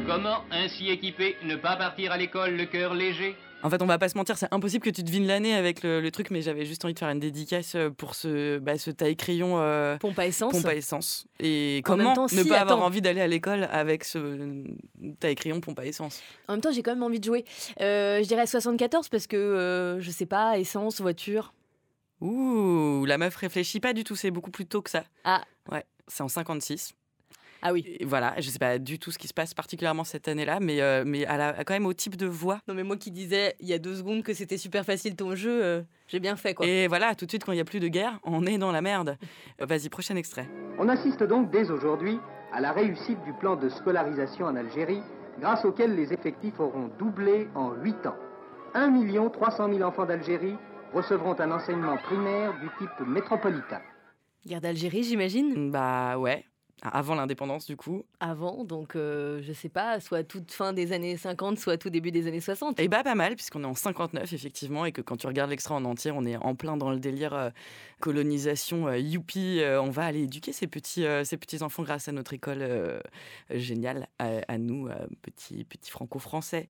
Comment, 0.06 0.44
ainsi 0.50 0.88
équipé, 0.88 1.37
ne 1.44 1.56
pas 1.56 1.76
partir 1.76 2.12
à 2.12 2.16
l'école 2.16 2.56
le 2.56 2.66
cœur 2.66 2.94
léger? 2.94 3.37
En 3.62 3.70
fait, 3.70 3.82
on 3.82 3.86
va 3.86 3.98
pas 3.98 4.08
se 4.08 4.16
mentir, 4.16 4.38
c'est 4.38 4.46
impossible 4.52 4.84
que 4.84 4.90
tu 4.90 5.02
devines 5.02 5.26
l'année 5.26 5.52
avec 5.52 5.82
le, 5.82 6.00
le 6.00 6.10
truc, 6.12 6.30
mais 6.30 6.42
j'avais 6.42 6.64
juste 6.64 6.84
envie 6.84 6.94
de 6.94 6.98
faire 6.98 7.08
une 7.10 7.18
dédicace 7.18 7.74
euh, 7.74 7.90
pour 7.90 8.14
ce, 8.14 8.58
bah, 8.58 8.78
ce 8.78 8.92
taille-crayon 8.92 9.58
euh, 9.58 9.96
Pompe 9.98 10.16
à 10.20 10.26
essence. 10.26 10.52
pompe 10.52 10.66
à 10.66 10.76
essence. 10.76 11.26
Et 11.40 11.82
comment 11.84 12.12
temps, 12.14 12.24
ne 12.24 12.42
si, 12.42 12.48
pas 12.48 12.60
avoir 12.60 12.82
envie 12.82 13.00
d'aller 13.02 13.20
à 13.20 13.26
l'école 13.26 13.64
avec 13.72 14.04
ce 14.04 14.62
taille-crayon 15.18 15.60
pompe 15.60 15.80
à 15.80 15.86
essence? 15.86 16.20
En 16.46 16.52
même 16.52 16.60
temps, 16.60 16.70
j'ai 16.70 16.84
quand 16.84 16.92
même 16.92 17.02
envie 17.02 17.18
de 17.18 17.24
jouer. 17.24 17.44
Euh, 17.80 18.22
je 18.22 18.28
dirais 18.28 18.46
74 18.46 19.08
parce 19.08 19.26
que, 19.26 19.36
euh, 19.36 20.00
je 20.00 20.10
sais 20.12 20.26
pas, 20.26 20.56
essence, 20.58 21.00
voiture. 21.00 21.52
Ouh, 22.20 23.04
la 23.06 23.18
meuf 23.18 23.34
réfléchit 23.34 23.80
pas 23.80 23.92
du 23.92 24.04
tout, 24.04 24.14
c'est 24.14 24.30
beaucoup 24.30 24.52
plus 24.52 24.66
tôt 24.66 24.82
que 24.82 24.90
ça. 24.90 25.02
Ah. 25.24 25.42
Ouais, 25.70 25.84
c'est 26.06 26.22
en 26.22 26.28
56. 26.28 26.94
Ah 27.62 27.72
oui. 27.72 27.84
Et 28.00 28.04
voilà, 28.04 28.34
je 28.38 28.48
sais 28.50 28.58
pas 28.58 28.78
du 28.78 28.98
tout 28.98 29.10
ce 29.10 29.18
qui 29.18 29.26
se 29.28 29.34
passe 29.34 29.52
particulièrement 29.54 30.04
cette 30.04 30.28
année-là, 30.28 30.58
mais, 30.60 30.80
euh, 30.80 31.02
mais 31.06 31.26
à 31.26 31.36
la- 31.36 31.64
quand 31.64 31.74
même 31.74 31.86
au 31.86 31.92
type 31.92 32.16
de 32.16 32.26
voix. 32.26 32.60
Non 32.68 32.74
mais 32.74 32.84
moi 32.84 32.96
qui 32.96 33.10
disais 33.10 33.54
il 33.60 33.66
y 33.66 33.72
a 33.72 33.78
deux 33.78 33.96
secondes 33.96 34.22
que 34.22 34.32
c'était 34.34 34.58
super 34.58 34.84
facile 34.84 35.16
ton 35.16 35.34
jeu, 35.34 35.64
euh, 35.64 35.82
j'ai 36.06 36.20
bien 36.20 36.36
fait 36.36 36.54
quoi. 36.54 36.66
Et 36.66 36.86
voilà, 36.86 37.14
tout 37.14 37.24
de 37.26 37.30
suite, 37.30 37.44
quand 37.44 37.52
il 37.52 37.56
n'y 37.56 37.60
a 37.60 37.64
plus 37.64 37.80
de 37.80 37.88
guerre, 37.88 38.20
on 38.22 38.46
est 38.46 38.58
dans 38.58 38.70
la 38.72 38.80
merde. 38.80 39.16
Euh, 39.60 39.66
Vas-y, 39.66 39.88
prochain 39.88 40.14
extrait. 40.16 40.48
On 40.78 40.88
assiste 40.88 41.22
donc 41.24 41.50
dès 41.50 41.70
aujourd'hui 41.70 42.18
à 42.52 42.60
la 42.60 42.72
réussite 42.72 43.22
du 43.24 43.32
plan 43.32 43.56
de 43.56 43.68
scolarisation 43.68 44.46
en 44.46 44.54
Algérie, 44.56 45.02
grâce 45.40 45.64
auquel 45.64 45.94
les 45.96 46.12
effectifs 46.12 46.58
auront 46.60 46.90
doublé 46.98 47.48
en 47.54 47.72
8 47.72 48.06
ans. 48.06 48.16
1 48.74 49.28
300 49.30 49.68
000 49.72 49.82
enfants 49.82 50.06
d'Algérie 50.06 50.54
recevront 50.94 51.34
un 51.40 51.50
enseignement 51.50 51.96
primaire 51.96 52.52
du 52.60 52.68
type 52.78 53.06
métropolitain. 53.06 53.80
Guerre 54.46 54.60
d'Algérie, 54.60 55.02
j'imagine? 55.02 55.70
Bah 55.70 56.16
ouais, 56.18 56.44
avant 56.82 57.14
l'indépendance 57.14 57.66
du 57.66 57.76
coup. 57.76 58.04
Avant, 58.20 58.64
donc 58.64 58.97
euh, 58.97 59.40
je 59.42 59.52
sais 59.52 59.68
pas, 59.68 60.00
soit 60.00 60.25
toute 60.25 60.52
fin 60.52 60.73
des 60.73 60.92
années 60.92 61.16
50, 61.16 61.58
soit 61.58 61.76
tout 61.76 61.90
début 61.90 62.11
des 62.11 62.26
années 62.26 62.40
60. 62.40 62.78
Et 62.80 62.88
bah 62.88 63.02
pas 63.02 63.14
mal, 63.14 63.35
puisqu'on 63.35 63.62
est 63.62 63.66
en 63.66 63.75
59 63.75 64.32
effectivement, 64.32 64.85
et 64.85 64.92
que 64.92 65.00
quand 65.00 65.16
tu 65.16 65.26
regardes 65.26 65.50
l'extrait 65.50 65.75
en 65.75 65.85
entier, 65.85 66.11
on 66.11 66.25
est 66.25 66.37
en 66.37 66.54
plein 66.54 66.76
dans 66.76 66.90
le 66.90 66.99
délire 66.99 67.35
euh, 67.35 67.50
colonisation, 68.00 68.88
euh, 68.88 68.99
youpi, 68.99 69.61
euh, 69.61 69.80
on 69.80 69.90
va 69.90 70.04
aller 70.04 70.23
éduquer 70.23 70.52
ces 70.52 70.66
petits, 70.66 71.04
euh, 71.04 71.25
ces 71.25 71.37
petits 71.37 71.62
enfants 71.62 71.82
grâce 71.82 72.08
à 72.08 72.12
notre 72.12 72.32
école 72.32 72.62
euh, 72.62 73.00
géniale, 73.50 74.08
à, 74.18 74.40
à 74.49 74.58
nous, 74.58 74.88
euh, 74.88 74.94
petits, 75.23 75.64
petits 75.64 75.90
franco-français. 75.90 76.68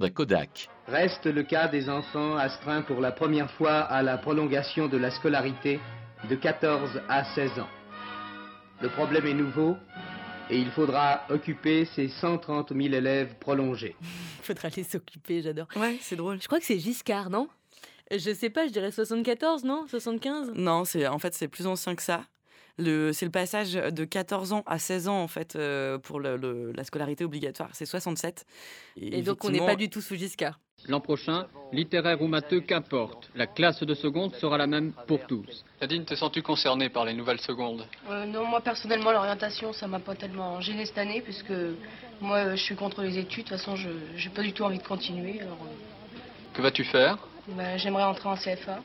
The 0.00 0.12
Kodak. 0.12 0.68
Reste 0.88 1.26
le 1.26 1.42
cas 1.42 1.68
des 1.68 1.88
enfants 1.88 2.36
astreints 2.36 2.82
pour 2.82 3.00
la 3.00 3.12
première 3.12 3.50
fois 3.52 3.80
à 3.80 4.02
la 4.02 4.16
prolongation 4.16 4.88
de 4.88 4.96
la 4.96 5.10
scolarité 5.10 5.78
de 6.28 6.34
14 6.34 7.02
à 7.08 7.24
16 7.34 7.58
ans. 7.60 7.68
Le 8.82 8.88
problème 8.88 9.26
est 9.26 9.34
nouveau 9.34 9.76
et 10.50 10.58
il 10.58 10.70
faudra 10.70 11.22
occuper 11.30 11.84
ces 11.84 12.08
130 12.08 12.70
000 12.74 12.80
élèves 12.94 13.34
prolongés. 13.38 13.94
Faudra 14.42 14.68
les 14.76 14.82
s'occuper, 14.82 15.40
j'adore. 15.40 15.68
Ouais, 15.76 15.96
c'est 16.00 16.16
drôle. 16.16 16.42
Je 16.42 16.46
crois 16.48 16.58
que 16.58 16.64
c'est 16.66 16.78
Giscard, 16.80 17.30
non? 17.30 17.48
Je 18.10 18.34
sais 18.34 18.50
pas, 18.50 18.66
je 18.66 18.72
dirais 18.72 18.90
74, 18.90 19.62
non? 19.64 19.86
75 19.88 20.52
Non, 20.56 20.84
c'est 20.84 21.06
en 21.06 21.18
fait 21.20 21.32
c'est 21.34 21.46
plus 21.48 21.66
ancien 21.66 21.94
que 21.94 22.02
ça. 22.02 22.24
Le, 22.78 23.12
c'est 23.12 23.24
le 23.26 23.30
passage 23.30 23.74
de 23.74 24.04
14 24.04 24.52
ans 24.52 24.62
à 24.66 24.78
16 24.78 25.06
ans 25.08 25.22
en 25.22 25.28
fait 25.28 25.54
euh, 25.56 25.98
pour 25.98 26.18
le- 26.18 26.36
le- 26.36 26.72
la 26.72 26.84
scolarité 26.84 27.24
obligatoire. 27.24 27.70
C'est 27.74 27.86
67. 27.86 28.44
Et 28.96 29.22
donc 29.22 29.44
on 29.44 29.50
n'est 29.50 29.58
pas 29.58 29.76
du 29.76 29.88
tout 29.90 30.00
sous 30.00 30.16
Giscard. 30.16 30.58
L'an 30.88 31.00
prochain, 31.00 31.46
littéraire 31.72 32.20
ou 32.20 32.26
matheux, 32.26 32.60
qu'importe. 32.60 33.30
La 33.34 33.46
classe 33.46 33.82
de 33.82 33.94
seconde 33.94 34.34
sera 34.36 34.58
la 34.58 34.66
même 34.66 34.92
pour 35.06 35.24
tous. 35.26 35.64
Nadine, 35.80 36.04
te 36.04 36.14
sens-tu 36.14 36.42
concernée 36.42 36.88
par 36.88 37.04
les 37.04 37.14
nouvelles 37.14 37.40
secondes? 37.40 37.86
Euh, 38.10 38.26
non, 38.26 38.44
moi 38.44 38.60
personnellement, 38.60 39.12
l'orientation, 39.12 39.72
ça 39.72 39.86
m'a 39.86 40.00
pas 40.00 40.14
tellement 40.14 40.60
gêné 40.60 40.84
cette 40.84 40.98
année, 40.98 41.20
puisque 41.20 41.52
moi, 42.20 42.38
euh, 42.38 42.56
je 42.56 42.62
suis 42.62 42.74
contre 42.76 43.02
les 43.02 43.18
études. 43.18 43.44
De 43.44 43.50
toute 43.50 43.58
façon, 43.58 43.76
je 43.76 43.88
n'ai 43.88 44.34
pas 44.34 44.42
du 44.42 44.52
tout 44.52 44.64
envie 44.64 44.78
de 44.78 44.86
continuer. 44.86 45.40
Alors, 45.40 45.58
euh, 45.62 46.16
Que 46.54 46.62
vas-tu 46.62 46.84
faire? 46.84 47.18
Bah, 47.48 47.76
j'aimerais 47.76 48.04
entrer 48.04 48.28
en 48.28 48.36
CFA 48.36 48.80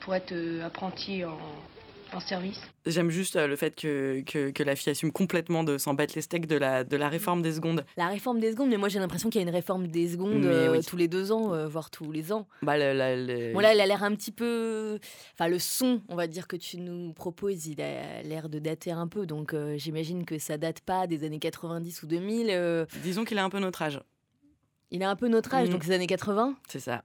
pour 0.00 0.14
être 0.14 0.32
euh, 0.32 0.64
apprenti 0.64 1.24
en, 1.24 1.38
en 2.14 2.20
service. 2.20 2.60
J'aime 2.86 3.10
juste 3.10 3.36
euh, 3.36 3.46
le 3.46 3.56
fait 3.56 3.74
que, 3.74 4.22
que, 4.26 4.50
que 4.50 4.62
la 4.62 4.76
fille 4.76 4.90
assume 4.90 5.10
complètement 5.12 5.64
de 5.64 5.76
s'en 5.78 5.94
battre 5.94 6.12
les 6.16 6.22
steaks 6.22 6.46
de 6.46 6.56
la, 6.56 6.84
de 6.84 6.96
la 6.96 7.08
réforme 7.08 7.42
des 7.42 7.52
secondes. 7.52 7.84
La 7.96 8.08
réforme 8.08 8.38
des 8.40 8.52
secondes, 8.52 8.68
mais 8.70 8.76
moi 8.76 8.88
j'ai 8.88 8.98
l'impression 8.98 9.28
qu'il 9.28 9.40
y 9.40 9.44
a 9.44 9.48
une 9.48 9.54
réforme 9.54 9.88
des 9.88 10.08
secondes 10.08 10.44
euh, 10.44 10.72
oui. 10.72 10.84
tous 10.84 10.96
les 10.96 11.08
deux 11.08 11.32
ans, 11.32 11.52
euh, 11.54 11.66
voire 11.68 11.90
tous 11.90 12.10
les 12.12 12.32
ans. 12.32 12.46
Bah, 12.62 12.76
la- 12.78 12.94
Bon 13.52 13.60
là, 13.60 13.72
elle 13.72 13.80
a 13.80 13.86
l'air 13.86 14.02
un 14.04 14.14
petit 14.14 14.32
peu... 14.32 14.98
Enfin, 15.34 15.48
le 15.48 15.58
son, 15.58 16.00
on 16.08 16.14
va 16.16 16.26
dire, 16.26 16.46
que 16.46 16.56
tu 16.56 16.78
nous 16.78 17.12
proposes, 17.12 17.66
il 17.66 17.80
a 17.80 18.22
l'air 18.22 18.48
de 18.48 18.58
dater 18.58 18.92
un 18.92 19.08
peu. 19.08 19.26
Donc 19.26 19.52
euh, 19.54 19.76
j'imagine 19.76 20.24
que 20.24 20.38
ça 20.38 20.56
date 20.58 20.80
pas 20.80 21.06
des 21.06 21.24
années 21.24 21.38
90 21.40 22.02
ou 22.02 22.06
2000. 22.06 22.48
euh, 22.50 22.86
Disons 23.02 23.24
qu'il 23.24 23.38
a 23.38 23.44
un 23.44 23.50
peu 23.50 23.58
notre 23.58 23.82
âge. 23.82 24.00
Il 24.92 25.02
a 25.02 25.10
un 25.10 25.16
peu 25.16 25.26
notre 25.28 25.52
âge, 25.54 25.66
Mhm. 25.66 25.72
donc 25.72 25.84
les 25.86 25.92
années 25.92 26.06
80. 26.06 26.54
C'est 26.68 26.78
ça. 26.80 27.02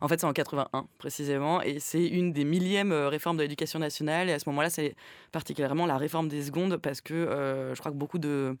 En 0.00 0.08
fait, 0.08 0.20
c'est 0.20 0.26
en 0.26 0.32
81 0.32 0.86
précisément, 0.98 1.62
et 1.62 1.78
c'est 1.80 2.06
une 2.06 2.32
des 2.32 2.44
millièmes 2.44 2.92
euh, 2.92 3.08
réformes 3.08 3.36
de 3.36 3.42
l'éducation 3.42 3.78
nationale. 3.78 4.28
Et 4.28 4.32
à 4.32 4.38
ce 4.38 4.48
moment-là, 4.48 4.70
c'est 4.70 4.94
particulièrement 5.32 5.86
la 5.86 5.96
réforme 5.96 6.28
des 6.28 6.42
secondes, 6.42 6.76
parce 6.76 7.00
que 7.00 7.14
euh, 7.14 7.74
je 7.74 7.80
crois 7.80 7.92
que 7.92 7.96
beaucoup 7.96 8.18
de, 8.18 8.56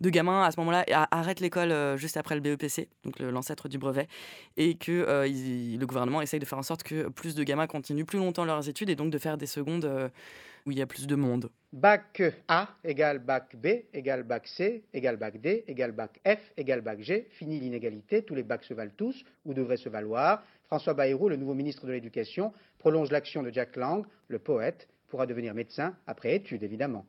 de 0.00 0.10
gamins 0.10 0.42
à 0.42 0.50
ce 0.50 0.58
moment-là 0.60 0.84
arrêtent 1.10 1.40
l'école 1.40 1.72
euh, 1.72 1.96
juste 1.96 2.16
après 2.16 2.34
le 2.34 2.40
BEPC, 2.40 2.88
donc 3.04 3.18
l'ancêtre 3.20 3.68
du 3.68 3.78
brevet, 3.78 4.08
et 4.56 4.76
que 4.76 5.26
le 5.26 5.84
gouvernement 5.86 6.22
essaye 6.22 6.40
de 6.40 6.44
faire 6.44 6.58
en 6.58 6.62
sorte 6.62 6.82
que 6.82 7.08
plus 7.08 7.34
de 7.34 7.44
gamins 7.44 7.66
continuent 7.66 8.04
plus 8.04 8.18
longtemps 8.18 8.44
leurs 8.44 8.68
études, 8.68 8.90
et 8.90 8.96
donc 8.96 9.10
de 9.10 9.18
faire 9.18 9.36
des 9.36 9.46
secondes 9.46 10.10
où 10.66 10.72
il 10.72 10.78
y 10.78 10.82
a 10.82 10.86
plus 10.86 11.06
de 11.06 11.14
monde. 11.14 11.48
Bac 11.72 12.22
A 12.48 12.68
égale 12.84 13.18
bac 13.20 13.54
B 13.56 13.66
égale 13.94 14.24
bac 14.24 14.46
C 14.48 14.84
égale 14.92 15.16
bac 15.16 15.40
D 15.40 15.64
égale 15.68 15.92
bac 15.92 16.20
F 16.26 16.52
égale 16.56 16.80
bac 16.80 17.00
G. 17.00 17.28
Fini 17.30 17.60
l'inégalité, 17.60 18.22
tous 18.22 18.34
les 18.34 18.42
bacs 18.42 18.64
se 18.64 18.74
valent 18.74 18.92
tous 18.96 19.24
ou 19.44 19.54
devraient 19.54 19.76
se 19.76 19.88
valoir. 19.88 20.42
François 20.66 20.94
Bayrou, 20.94 21.28
le 21.28 21.36
nouveau 21.36 21.54
ministre 21.54 21.86
de 21.86 21.92
l'Éducation, 21.92 22.52
prolonge 22.78 23.10
l'action 23.10 23.42
de 23.42 23.50
Jack 23.50 23.76
Lang, 23.76 24.04
le 24.28 24.38
poète, 24.38 24.88
pourra 25.08 25.26
devenir 25.26 25.54
médecin 25.54 25.94
après 26.06 26.34
études 26.34 26.62
évidemment. 26.62 27.06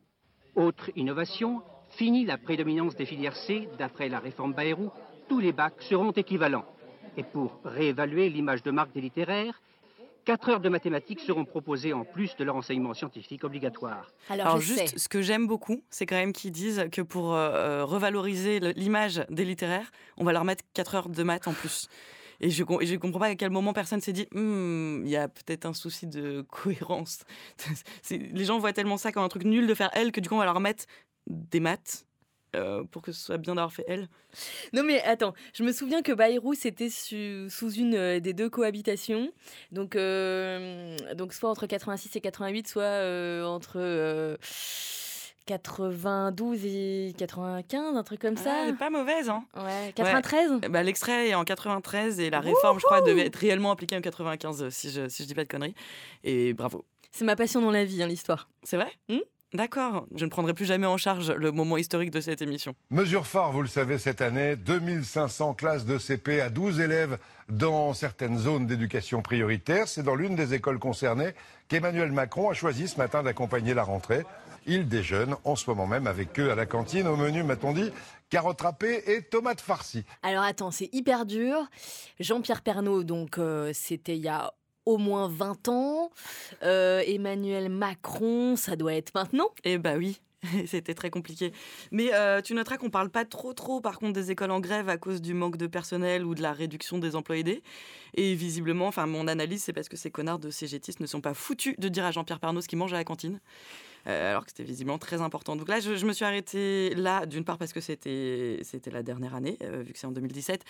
Autre 0.56 0.92
innovation, 0.96 1.62
fini 1.90 2.26
la 2.26 2.38
prédominance 2.38 2.96
des 2.96 3.06
filières 3.06 3.36
C, 3.36 3.68
d'après 3.78 4.10
la 4.10 4.20
réforme 4.20 4.54
Bayrou, 4.54 4.92
tous 5.28 5.40
les 5.40 5.52
bacs 5.52 5.82
seront 5.82 6.12
équivalents. 6.12 6.66
Et 7.18 7.24
pour 7.24 7.60
réévaluer 7.66 8.30
l'image 8.30 8.62
de 8.62 8.72
marque 8.72 8.94
des 8.94 9.02
littéraires, 9.02 9.60
4 10.26 10.50
heures 10.50 10.60
de 10.60 10.70
mathématiques 10.70 11.22
seront 11.22 11.46
proposées 11.46 11.94
en 11.94 12.04
plus 12.04 12.36
de 12.36 12.44
leur 12.44 12.58
enseignement 12.58 12.94
scientifique 12.94 13.46
obligatoire. 13.46 14.12
Alors, 14.30 14.60
juste, 14.60 14.90
sais. 14.90 14.98
ce 14.98 15.08
que 15.08 15.22
j'aime 15.22 15.48
beaucoup, 15.48 15.84
c'est 15.90 16.06
quand 16.06 16.18
même 16.18 16.34
qu'ils 16.34 16.52
disent 16.52 16.88
que 16.92 17.02
pour 17.02 17.34
euh, 17.34 17.50
euh, 17.50 17.86
revaloriser 17.86 18.60
l'image 18.60 19.24
des 19.30 19.46
littéraires, 19.46 19.90
on 20.18 20.26
va 20.26 20.34
leur 20.34 20.44
mettre 20.44 20.66
4 20.74 20.96
heures 20.96 21.10
de 21.10 21.24
maths 21.24 21.48
en 21.48 21.54
plus. 21.54 21.88
Et 22.40 22.50
je 22.50 22.64
ne 22.64 22.98
comprends 22.98 23.20
pas 23.20 23.28
à 23.28 23.36
quel 23.36 23.50
moment 23.50 23.74
personne 23.74 24.02
s'est 24.02 24.14
dit, 24.14 24.28
Hmm, 24.32 25.04
il 25.06 25.10
y 25.10 25.18
a 25.18 25.28
peut-être 25.28 25.66
un 25.66 25.74
souci 25.74 26.08
de 26.08 26.42
cohérence. 26.50 27.20
Les 28.10 28.46
gens 28.46 28.60
voient 28.60 28.74
tellement 28.74 28.98
ça 28.98 29.12
comme 29.12 29.24
un 29.24 29.30
truc 29.30 29.44
nul 29.44 29.68
de 29.68 29.74
faire 29.74 29.90
L 29.94 30.12
que 30.12 30.20
du 30.20 30.30
coup 30.30 30.36
on 30.36 30.40
va 30.40 30.46
leur 30.46 30.60
mettre 30.60 30.86
des 31.28 31.60
maths 31.60 32.06
euh, 32.56 32.84
pour 32.86 33.02
que 33.02 33.12
ce 33.12 33.20
soit 33.20 33.38
bien 33.38 33.56
d'avoir 33.56 33.74
fait 33.74 33.84
L. 33.88 34.08
Non 34.72 34.84
mais 34.84 35.02
attends, 35.04 35.34
je 35.54 35.64
me 35.64 35.72
souviens 35.72 36.02
que 36.02 36.14
Bayrou 36.14 36.54
c'était 36.54 36.90
sous 36.90 37.72
une 37.74 37.96
euh, 37.96 38.20
des 38.20 38.34
deux 38.34 38.50
cohabitations, 38.50 39.32
donc 39.72 39.96
euh, 39.96 40.96
donc 41.16 41.34
soit 41.34 41.50
entre 41.50 41.68
86 41.68 42.16
et 42.16 42.22
88, 42.22 42.68
soit 42.68 43.46
entre 43.46 44.38
92 45.48 46.66
et 46.66 47.14
95, 47.18 47.96
un 47.96 48.04
truc 48.04 48.20
comme 48.22 48.38
ça. 48.38 48.52
Ah, 48.54 48.64
elle 48.64 48.70
est 48.72 48.78
pas 48.78 48.90
mauvaise, 48.90 49.30
hein 49.30 49.44
Ouais, 49.56 49.94
93 49.96 50.52
Ouais. 50.52 50.70
Bah, 50.70 50.84
L'extrait 50.84 51.30
est 51.30 51.36
en 51.36 51.44
93 51.44 52.20
et 52.20 52.30
la 52.30 52.42
réforme, 52.42 52.80
je 52.80 52.86
crois, 52.86 53.02
devait 53.02 53.26
être 53.26 53.38
réellement 53.38 53.72
appliquée 53.72 53.96
en 53.98 54.02
95, 54.02 54.70
si 54.70 54.92
je, 54.92 55.08
si 55.08 55.24
je 55.24 55.28
dis 55.28 55.34
pas 55.34 55.44
de 55.44 55.50
conneries. 55.50 55.76
Et 56.24 56.54
bravo. 56.54 56.86
C'est 57.12 57.26
ma 57.26 57.36
passion 57.36 57.62
dans 57.62 57.72
la 57.72 57.86
vie, 57.86 58.04
hein, 58.04 58.08
l'histoire. 58.08 58.50
C'est 58.64 58.76
vrai? 58.76 58.92
Hmm? 59.10 59.20
D'accord, 59.54 60.06
je 60.14 60.26
ne 60.26 60.30
prendrai 60.30 60.54
plus 60.54 60.66
jamais 60.66 60.86
en 60.86 60.98
charge 60.98 61.32
le 61.32 61.54
moment 61.54 61.78
historique 61.78 62.12
de 62.12 62.20
cette 62.20 62.42
émission. 62.42 62.76
Mesure 62.90 63.26
phare, 63.26 63.54
vous 63.54 63.62
le 63.62 63.70
savez, 63.70 63.98
cette 63.98 64.20
année, 64.22 64.58
2500 64.58 65.54
classes 65.54 65.86
de 65.86 65.98
CP 65.98 66.42
à 66.42 66.50
12 66.50 66.82
élèves 66.82 67.18
dans 67.48 67.94
certaines 67.94 68.38
zones 68.38 68.68
d'éducation 68.68 69.22
prioritaire. 69.22 69.88
C'est 69.88 70.04
dans 70.04 70.16
l'une 70.16 70.36
des 70.36 70.54
écoles 70.54 70.80
concernées 70.80 71.32
qu'Emmanuel 71.70 72.12
Macron 72.12 72.50
a 72.50 72.54
choisi 72.54 72.90
ce 72.90 72.98
matin 72.98 73.24
d'accompagner 73.24 73.74
la 73.74 73.84
rentrée. 73.84 74.26
Il 74.70 74.90
déjeune 74.90 75.36
en 75.46 75.56
ce 75.56 75.70
moment 75.70 75.88
même 75.88 76.08
avec 76.08 76.38
eux 76.40 76.52
à 76.52 76.56
la 76.56 76.66
cantine. 76.66 77.08
Au 77.08 77.16
menu, 77.16 77.42
m'a-t-on 77.42 77.72
dit, 77.72 77.90
carottes 78.30 78.60
râpées 78.60 79.02
et 79.08 79.22
tomates 79.22 79.62
farcies. 79.62 80.04
Alors 80.24 80.44
attends, 80.44 80.72
c'est 80.72 80.90
hyper 80.94 81.26
dur. 81.26 81.66
Jean-Pierre 82.20 82.62
Pernaud, 82.62 83.04
donc 83.04 83.38
euh, 83.38 83.72
c'était 83.74 84.18
il 84.18 84.24
y 84.24 84.28
a 84.28 84.54
au 84.86 84.98
moins 84.98 85.30
20 85.30 85.70
ans. 85.70 86.12
Euh, 86.64 87.02
Emmanuel 87.06 87.70
Macron, 87.70 88.58
ça 88.58 88.76
doit 88.76 88.94
être 88.94 89.14
maintenant 89.16 89.50
Eh 89.64 89.78
bah 89.78 89.96
oui. 89.96 90.20
C'était 90.68 90.94
très 90.94 91.10
compliqué. 91.10 91.52
Mais 91.92 92.14
euh, 92.14 92.42
tu 92.42 92.54
noteras 92.54 92.78
qu'on 92.78 92.90
parle 92.90 93.10
pas 93.10 93.26
trop 93.26 93.54
trop 93.54 93.82
par 93.82 93.98
contre 94.00 94.14
des 94.14 94.32
écoles 94.32 94.52
en 94.52 94.60
grève 94.60 94.88
à 94.88 94.98
cause 94.98 95.22
du 95.22 95.34
manque 95.34 95.58
de 95.58 95.68
personnel 95.68 96.26
ou 96.26 96.36
de 96.36 96.42
la 96.42 96.54
réduction 96.54 97.00
des 97.00 97.16
emplois 97.16 97.38
aidés. 97.38 97.64
Et 98.16 98.36
visiblement, 98.36 98.88
enfin 98.88 99.08
mon 99.08 99.28
analyse 99.28 99.64
c'est 99.64 99.74
parce 99.74 99.90
que 99.90 99.98
ces 99.98 100.12
connards 100.12 100.40
de 100.40 100.50
CGTistes 100.50 101.00
ne 101.00 101.08
sont 101.08 101.22
pas 101.22 101.34
foutus 101.34 101.76
de 101.78 101.90
dire 101.90 102.06
à 102.06 102.12
Jean-Pierre 102.12 102.40
Pernaud 102.40 102.62
ce 102.62 102.68
qu'il 102.68 102.78
mange 102.78 102.94
à 102.94 102.98
la 102.98 103.04
cantine. 103.04 103.40
Euh, 104.08 104.32
alors 104.32 104.46
que 104.46 104.52
c'était 104.52 104.64
visiblement 104.64 104.98
très 104.98 105.22
important. 105.22 105.56
Donc 105.56 105.68
là, 105.68 105.80
je, 105.80 106.06
me 106.06 106.14
suis 106.14 106.24
arrêtée 106.24 106.94
là, 106.96 107.26
d'une 107.26 107.44
part 107.44 107.58
parce 107.58 107.74
que 107.74 107.82
c'était 107.82 108.62
la 108.92 109.04
dernière 109.04 109.36
année, 109.36 109.58
euh, 109.64 109.82
vu 109.82 109.92
que 109.92 110.00
c'est 110.00 110.08
en 110.08 110.12
2017, 110.12 110.64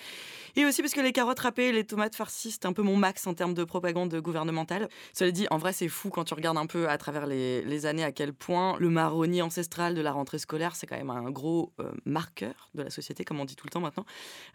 et 0.55 0.65
aussi 0.65 0.81
parce 0.81 0.93
que 0.93 1.01
les 1.01 1.11
carottes 1.11 1.39
râpées, 1.39 1.71
les 1.71 1.83
tomates 1.83 2.15
farcies, 2.15 2.51
c'est 2.51 2.65
un 2.65 2.73
peu 2.73 2.81
mon 2.81 2.95
max 2.95 3.27
en 3.27 3.33
termes 3.35 3.53
de 3.53 3.63
propagande 3.63 4.13
gouvernementale. 4.15 4.89
Cela 5.13 5.31
dit, 5.31 5.45
en 5.51 5.57
vrai, 5.57 5.71
c'est 5.71 5.87
fou 5.87 6.09
quand 6.09 6.23
tu 6.23 6.33
regardes 6.33 6.57
un 6.57 6.65
peu 6.65 6.89
à 6.89 6.97
travers 6.97 7.27
les, 7.27 7.85
années 7.85 8.03
à 8.03 8.11
quel 8.11 8.33
point 8.33 8.75
le 8.79 8.89
marronnier 8.89 9.43
ancestral 9.43 9.93
de 9.93 10.01
la 10.01 10.11
rentrée 10.11 10.39
scolaire, 10.39 10.75
c'est 10.75 10.87
quand 10.87 10.97
même 10.97 11.11
un 11.11 11.29
gros 11.29 11.73
euh, 11.79 11.91
marqueur 12.05 12.69
de 12.73 12.81
la 12.81 12.89
société, 12.89 13.23
comme 13.23 13.39
on 13.39 13.45
dit 13.45 13.55
tout 13.55 13.67
le 13.67 13.71
temps 13.71 13.81
maintenant. 13.81 14.05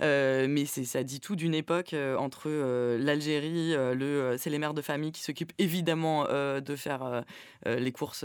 mais 0.01 0.65
ça 0.67 1.05
dit 1.05 1.21
tout 1.21 1.37
d'une 1.37 1.55
époque 1.55 1.95
entre 2.19 2.49
l'Algérie, 2.97 3.75
le, 3.75 4.37
c'est 4.39 4.51
les 4.51 4.59
mères 4.59 4.75
de 4.75 4.83
famille 4.83 5.13
qui 5.13 5.23
s'occupent 5.23 5.53
évidemment 5.59 6.25
de 6.25 6.77
faire 6.77 7.25
les 7.65 7.93
courses 7.93 8.25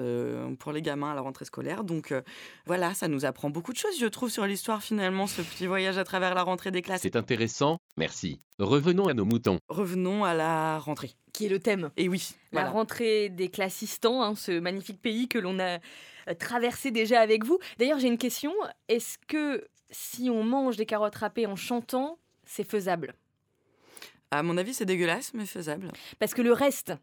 pour 0.56 0.72
les 0.72 0.82
gamins 0.82 1.12
à 1.12 1.16
la 1.16 1.22
rentrée 1.22 1.46
scolaire. 1.46 1.84
Donc 1.84 2.12
euh, 2.12 2.22
voilà, 2.66 2.94
ça 2.94 3.08
nous 3.08 3.26
apprend 3.26 3.50
beaucoup 3.50 3.74
de 3.74 3.78
choses, 3.78 4.00
je 4.00 4.06
trouve, 4.06 4.30
sur 4.30 4.46
l'histoire 4.46 4.82
finalement, 4.82 5.28
ce 5.28 5.42
petit 5.42 5.68
voyage 5.68 5.98
à 5.98 6.04
travers 6.04 6.36
la 6.36 6.44
rentrée 6.44 6.72
des 6.72 6.82
classes. 6.82 7.02
C'est 7.02 7.16
intéressant, 7.16 7.80
merci. 7.98 8.42
Revenons 8.60 9.08
à 9.08 9.14
nos 9.14 9.26
moutons. 9.26 9.60
Revenons 9.70 10.24
à 10.24 10.34
la 10.34 10.80
rentrée. 10.80 11.12
Qui 11.34 11.46
est 11.46 11.50
le 11.50 11.60
thème. 11.60 11.92
Et 11.98 12.10
oui. 12.10 12.32
La 12.52 12.70
rentrée 12.70 13.30
des 13.30 13.50
classistans, 13.50 14.22
hein, 14.22 14.36
ce 14.36 14.60
magnifique 14.60 15.02
pays 15.02 15.28
que 15.28 15.38
l'on 15.38 15.60
a 15.60 15.78
euh, 16.28 16.34
traversé 16.40 16.90
déjà 16.92 17.22
avec 17.22 17.46
vous. 17.46 17.60
D'ailleurs, 17.78 18.00
j'ai 18.00 18.08
une 18.08 18.18
question. 18.18 18.52
Est-ce 18.88 19.18
que 19.28 19.68
si 19.92 20.30
on 20.30 20.44
mange 20.44 20.78
des 20.78 20.86
carottes 20.86 21.16
râpées 21.16 21.46
en 21.46 21.56
chantant, 21.56 22.18
c'est 22.46 22.68
faisable? 22.68 23.14
À 24.32 24.44
mon 24.44 24.58
avis, 24.58 24.74
c'est 24.74 24.86
dégueulasse, 24.86 25.34
mais 25.34 25.46
faisable. 25.46 25.92
Parce 26.20 26.34
que 26.34 26.42
le 26.42 26.52
reste 26.52 26.94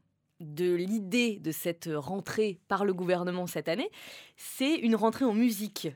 de 0.40 0.74
l'idée 0.74 1.38
de 1.38 1.52
cette 1.52 1.88
rentrée 1.94 2.58
par 2.68 2.84
le 2.84 2.92
gouvernement 2.92 3.46
cette 3.46 3.68
année, 3.68 3.90
c'est 4.36 4.74
une 4.74 4.96
rentrée 4.96 5.24
en 5.24 5.34
musique. 5.34 5.88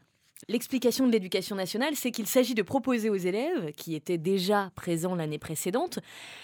L'explication 0.46 1.07
de 1.07 1.12
l'éducation 1.12 1.57
nationale, 1.57 1.96
c'est 1.96 2.12
qu'il 2.12 2.27
s'agit 2.27 2.55
de 2.55 2.62
proposer 2.62 3.11
aux 3.11 3.16
élèves, 3.16 3.72
qui 3.72 3.96
étaient 3.96 4.18
déjà 4.18 4.70
présents 4.77 5.16
l'année 5.16 5.38
précédente, 5.38 5.98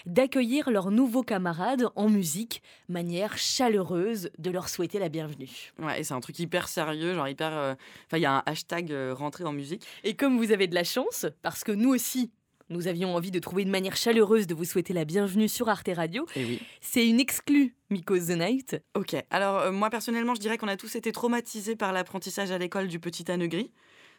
d'accueillir 0.05 0.69
leurs 0.69 0.91
nouveaux 0.91 1.23
camarades 1.23 1.87
en 1.95 2.09
musique, 2.09 2.61
manière 2.89 3.37
chaleureuse 3.37 4.29
de 4.37 4.51
leur 4.51 4.67
souhaiter 4.67 4.99
la 4.99 5.07
bienvenue. 5.07 5.71
Ouais, 5.79 6.01
et 6.01 6.03
c'est 6.03 6.13
un 6.13 6.19
truc 6.19 6.37
hyper 6.39 6.67
sérieux, 6.67 7.13
genre 7.13 7.29
hyper. 7.29 7.53
Euh, 7.53 7.73
enfin, 8.07 8.17
il 8.17 8.21
y 8.21 8.25
a 8.25 8.33
un 8.33 8.43
hashtag 8.45 8.91
euh, 8.91 9.13
rentrée 9.13 9.45
en 9.45 9.53
musique. 9.53 9.83
Et 10.03 10.13
comme 10.13 10.37
vous 10.37 10.51
avez 10.51 10.67
de 10.67 10.75
la 10.75 10.83
chance, 10.83 11.25
parce 11.41 11.63
que 11.63 11.71
nous 11.71 11.89
aussi, 11.89 12.31
nous 12.69 12.87
avions 12.87 13.15
envie 13.15 13.31
de 13.31 13.39
trouver 13.39 13.63
une 13.63 13.69
manière 13.69 13.95
chaleureuse 13.95 14.47
de 14.47 14.55
vous 14.55 14.65
souhaiter 14.65 14.93
la 14.93 15.05
bienvenue 15.05 15.47
sur 15.47 15.69
Arte 15.69 15.89
Radio. 15.93 16.25
Et 16.35 16.41
eh 16.41 16.45
oui. 16.45 16.61
C'est 16.81 17.07
une 17.07 17.19
exclue 17.19 17.75
Miko's 17.89 18.27
the 18.27 18.37
Night. 18.37 18.81
Ok, 18.95 19.15
alors 19.29 19.59
euh, 19.59 19.71
moi 19.71 19.89
personnellement, 19.89 20.35
je 20.35 20.39
dirais 20.39 20.57
qu'on 20.57 20.67
a 20.67 20.77
tous 20.77 20.95
été 20.95 21.11
traumatisés 21.11 21.75
par 21.75 21.93
l'apprentissage 21.93 22.51
à 22.51 22.57
l'école 22.57 22.87
du 22.87 22.99
Petit 22.99 23.29
Âne 23.31 23.47
Gris. 23.47 23.71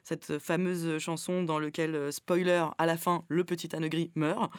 Cette 0.07 0.39
fameuse 0.39 0.99
chanson 0.99 1.43
dans 1.43 1.59
laquelle, 1.59 1.97
euh, 1.97 2.13
spoiler, 2.13 2.65
à 2.79 2.87
la 2.87 2.97
fin, 2.97 3.25
le 3.27 3.43
petit 3.43 3.75
âne 3.75 3.89
gris 3.89 4.13
meurt. 4.15 4.53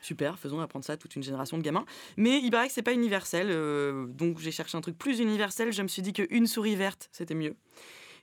Super, 0.00 0.38
faisons 0.38 0.60
apprendre 0.60 0.82
ça 0.82 0.94
à 0.94 0.96
toute 0.96 1.14
une 1.14 1.22
génération 1.22 1.58
de 1.58 1.62
gamins. 1.62 1.84
Mais 2.16 2.40
il 2.42 2.50
paraît 2.50 2.68
que 2.68 2.72
c'est 2.72 2.80
pas 2.80 2.94
universel, 2.94 3.48
euh, 3.50 4.06
donc 4.06 4.38
j'ai 4.38 4.50
cherché 4.50 4.78
un 4.78 4.80
truc 4.80 4.96
plus 4.96 5.20
universel. 5.20 5.74
Je 5.74 5.82
me 5.82 5.88
suis 5.88 6.00
dit 6.00 6.14
qu'une 6.14 6.46
souris 6.46 6.74
verte, 6.74 7.10
c'était 7.12 7.34
mieux. 7.34 7.54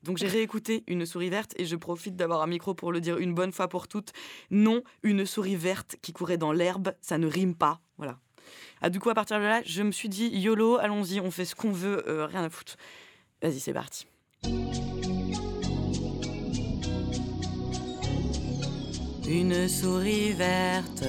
Donc 0.04 0.18
j'ai 0.18 0.28
réécouté 0.28 0.84
Une 0.88 1.06
souris 1.06 1.30
verte 1.30 1.54
et 1.58 1.66
je 1.66 1.76
profite 1.76 2.16
d'avoir 2.16 2.42
un 2.42 2.48
micro 2.48 2.74
pour 2.74 2.92
le 2.92 3.02
dire 3.02 3.18
une 3.18 3.34
bonne 3.34 3.52
fois 3.52 3.68
pour 3.68 3.88
toutes. 3.88 4.12
Non, 4.50 4.84
une 5.04 5.26
souris 5.26 5.56
verte 5.56 5.96
qui 6.02 6.14
courait 6.14 6.38
dans 6.38 6.52
l'herbe, 6.52 6.94
ça 7.02 7.18
ne 7.18 7.28
rime 7.28 7.56
pas. 7.56 7.82
Voilà. 7.98 8.18
Ah, 8.82 8.90
du 8.90 9.00
coup, 9.00 9.10
à 9.10 9.14
partir 9.14 9.38
de 9.38 9.44
là, 9.44 9.62
je 9.64 9.84
me 9.84 9.92
suis 9.92 10.10
dit, 10.10 10.28
YOLO, 10.28 10.78
allons-y, 10.78 11.20
on 11.20 11.30
fait 11.30 11.46
ce 11.46 11.56
qu'on 11.56 11.72
veut, 11.72 12.04
euh, 12.08 12.26
rien 12.26 12.44
à 12.44 12.50
foutre. 12.50 12.76
Vas-y, 13.42 13.60
c'est 13.60 13.74
parti. 13.74 14.08
Une 19.28 19.70
souris 19.70 20.34
verte, 20.34 21.06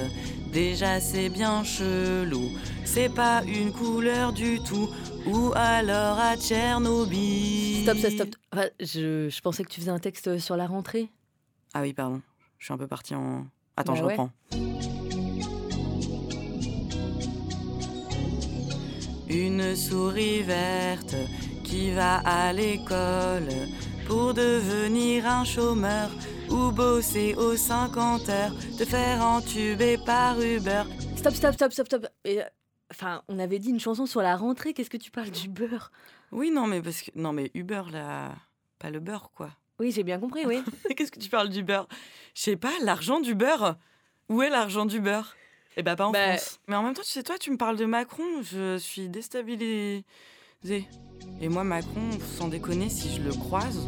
déjà 0.53 1.01
c'est 1.01 1.29
bien 1.29 1.63
chelou. 1.63 2.51
C'est 2.85 3.13
pas 3.13 3.43
une 3.43 3.73
couleur 3.73 4.31
du 4.31 4.59
tout, 4.59 4.87
ou 5.25 5.51
alors 5.55 6.19
à 6.19 6.35
Tchernobyl. 6.37 7.83
Stop, 7.83 7.97
stop, 7.97 8.11
stop. 8.11 8.29
je, 8.79 9.41
pensais 9.41 9.63
que 9.63 9.69
tu 9.69 9.79
faisais 9.79 9.91
un 9.91 9.99
texte 9.99 10.37
sur 10.39 10.57
la 10.57 10.67
rentrée. 10.67 11.09
Ah 11.73 11.81
oui, 11.81 11.93
pardon. 11.93 12.21
Je 12.59 12.65
suis 12.65 12.73
un 12.73 12.77
peu 12.77 12.87
partie 12.87 13.15
en. 13.15 13.45
Attends, 13.75 13.93
bah 13.93 13.99
je 13.99 14.03
reprends. 14.03 14.29
Une 19.29 19.75
souris 19.75 20.43
verte 20.43 21.15
qui 21.63 21.91
va 21.91 22.17
à 22.17 22.53
l'école 22.53 23.49
pour 24.05 24.33
devenir 24.33 25.25
un 25.25 25.43
chômeur 25.43 26.11
ou 26.49 26.71
bosser 26.71 27.33
aux 27.35 27.55
50 27.55 28.29
heures, 28.29 28.53
te 28.77 28.85
faire 28.85 29.21
entuber 29.21 29.97
par 30.05 30.39
Uber. 30.39 30.83
Stop, 31.15 31.33
stop, 31.33 31.53
stop, 31.53 31.71
stop, 31.71 31.87
stop. 31.87 32.07
Et, 32.25 32.41
enfin, 32.95 33.23
on 33.27 33.39
avait 33.39 33.59
dit 33.59 33.69
une 33.69 33.79
chanson 33.79 34.05
sur 34.05 34.21
la 34.21 34.35
rentrée, 34.35 34.73
qu'est-ce 34.73 34.89
que 34.89 34.97
tu 34.97 35.11
parles 35.11 35.31
du 35.31 35.49
beurre? 35.49 35.91
Oui, 36.31 36.51
non, 36.51 36.67
mais 36.67 36.81
parce 36.81 37.01
que 37.01 37.11
non, 37.15 37.33
mais 37.33 37.51
Uber 37.53 37.83
là, 37.91 38.33
pas 38.79 38.89
le 38.89 38.99
beurre 38.99 39.31
quoi. 39.35 39.51
Oui, 39.79 39.91
j'ai 39.91 40.03
bien 40.03 40.19
compris, 40.19 40.45
oui. 40.45 40.63
qu'est-ce 40.95 41.11
que 41.11 41.19
tu 41.19 41.29
parles 41.29 41.49
du 41.49 41.63
beurre? 41.63 41.87
Je 42.35 42.41
sais 42.41 42.55
pas, 42.55 42.73
l'argent 42.81 43.19
du 43.19 43.35
beurre. 43.35 43.77
Où 44.29 44.41
est 44.41 44.49
l'argent 44.49 44.85
du 44.85 44.99
beurre? 44.99 45.35
Eh 45.75 45.83
ben 45.83 45.95
pas 45.95 46.07
en 46.07 46.11
bah, 46.11 46.37
France. 46.37 46.59
Mais 46.67 46.75
en 46.75 46.83
même 46.83 46.93
temps, 46.93 47.01
tu 47.01 47.09
sais 47.09 47.23
toi, 47.23 47.37
tu 47.37 47.51
me 47.51 47.57
parles 47.57 47.77
de 47.77 47.85
Macron, 47.85 48.41
je 48.41 48.77
suis 48.77 49.09
déstabilisée. 49.09 50.03
Et 51.41 51.49
moi 51.49 51.63
Macron, 51.63 52.09
sans 52.37 52.47
déconner, 52.47 52.89
si 52.89 53.15
je 53.15 53.21
le 53.21 53.31
croise, 53.31 53.87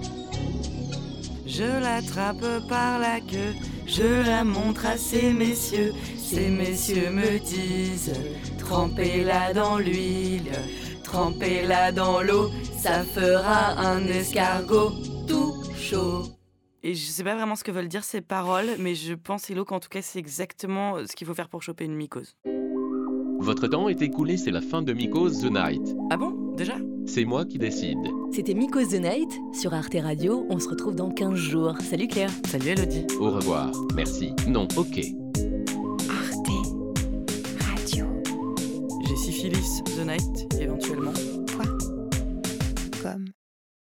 je 1.46 1.80
l'attrape 1.80 2.68
par 2.68 3.00
la 3.00 3.22
queue, 3.22 3.54
je 3.86 4.26
la 4.26 4.44
montre 4.44 4.86
à 4.86 4.98
ces 4.98 5.34
messieurs. 5.34 5.94
Ces 6.18 6.50
messieurs 6.50 7.10
me 7.12 7.40
disent 7.40 8.14
Trempez-la 8.58 9.54
dans 9.54 9.78
l'huile, 9.78 10.52
trempez-la 11.04 11.92
dans 11.92 12.22
l'eau, 12.22 12.50
ça 12.78 13.04
fera 13.04 13.80
un 13.80 14.06
escargot 14.08 14.92
tout 15.28 15.54
chaud. 15.78 16.24
Et 16.84 16.94
je 16.94 17.06
sais 17.06 17.24
pas 17.24 17.36
vraiment 17.36 17.56
ce 17.56 17.64
que 17.64 17.72
veulent 17.72 17.88
dire 17.88 18.04
ces 18.04 18.22
paroles, 18.22 18.76
mais 18.80 18.94
je 18.94 19.14
pense, 19.14 19.50
Hello, 19.50 19.66
qu'en 19.66 19.80
tout 19.80 19.90
cas, 19.90 20.04
c'est 20.04 20.20
exactement 20.20 20.98
ce 21.08 21.16
qu'il 21.16 21.26
faut 21.26 21.34
faire 21.34 21.50
pour 21.50 21.64
choper 21.64 21.86
une 21.86 21.96
mycose. 21.96 22.36
Votre 23.40 23.68
temps 23.68 23.90
est 23.90 24.02
écoulé, 24.02 24.38
c'est 24.38 24.52
la 24.52 24.62
fin 24.62 24.82
de 24.82 24.94
Mycose 24.94 25.42
The 25.42 25.52
Night. 25.52 25.96
Ah 26.12 26.18
bon? 26.18 26.32
Déjà? 26.56 26.78
C'est 27.06 27.26
moi 27.26 27.46
qui 27.46 27.58
décide. 27.58 27.98
C'était 28.32 28.54
Mycose 28.54 28.90
The 28.90 29.00
Night 29.00 29.42
sur 29.54 29.74
Arte 29.74 29.96
Radio. 30.02 30.46
On 30.50 30.60
se 30.60 30.68
retrouve 30.68 30.96
dans 30.96 31.10
15 31.10 31.36
jours. 31.36 31.76
Salut 31.82 32.08
Claire. 32.08 32.32
Salut 32.48 32.70
Elodie. 32.70 33.06
Au 33.20 33.32
revoir. 33.32 33.72
Merci. 33.96 34.34
Non, 34.48 34.68
ok. 34.76 35.00
Arte 36.10 36.50
Radio. 37.60 38.06
J'ai 39.08 39.16
syphilis 39.16 39.82
The 39.98 40.06
Night, 40.06 40.54
éventuellement. 40.60 41.14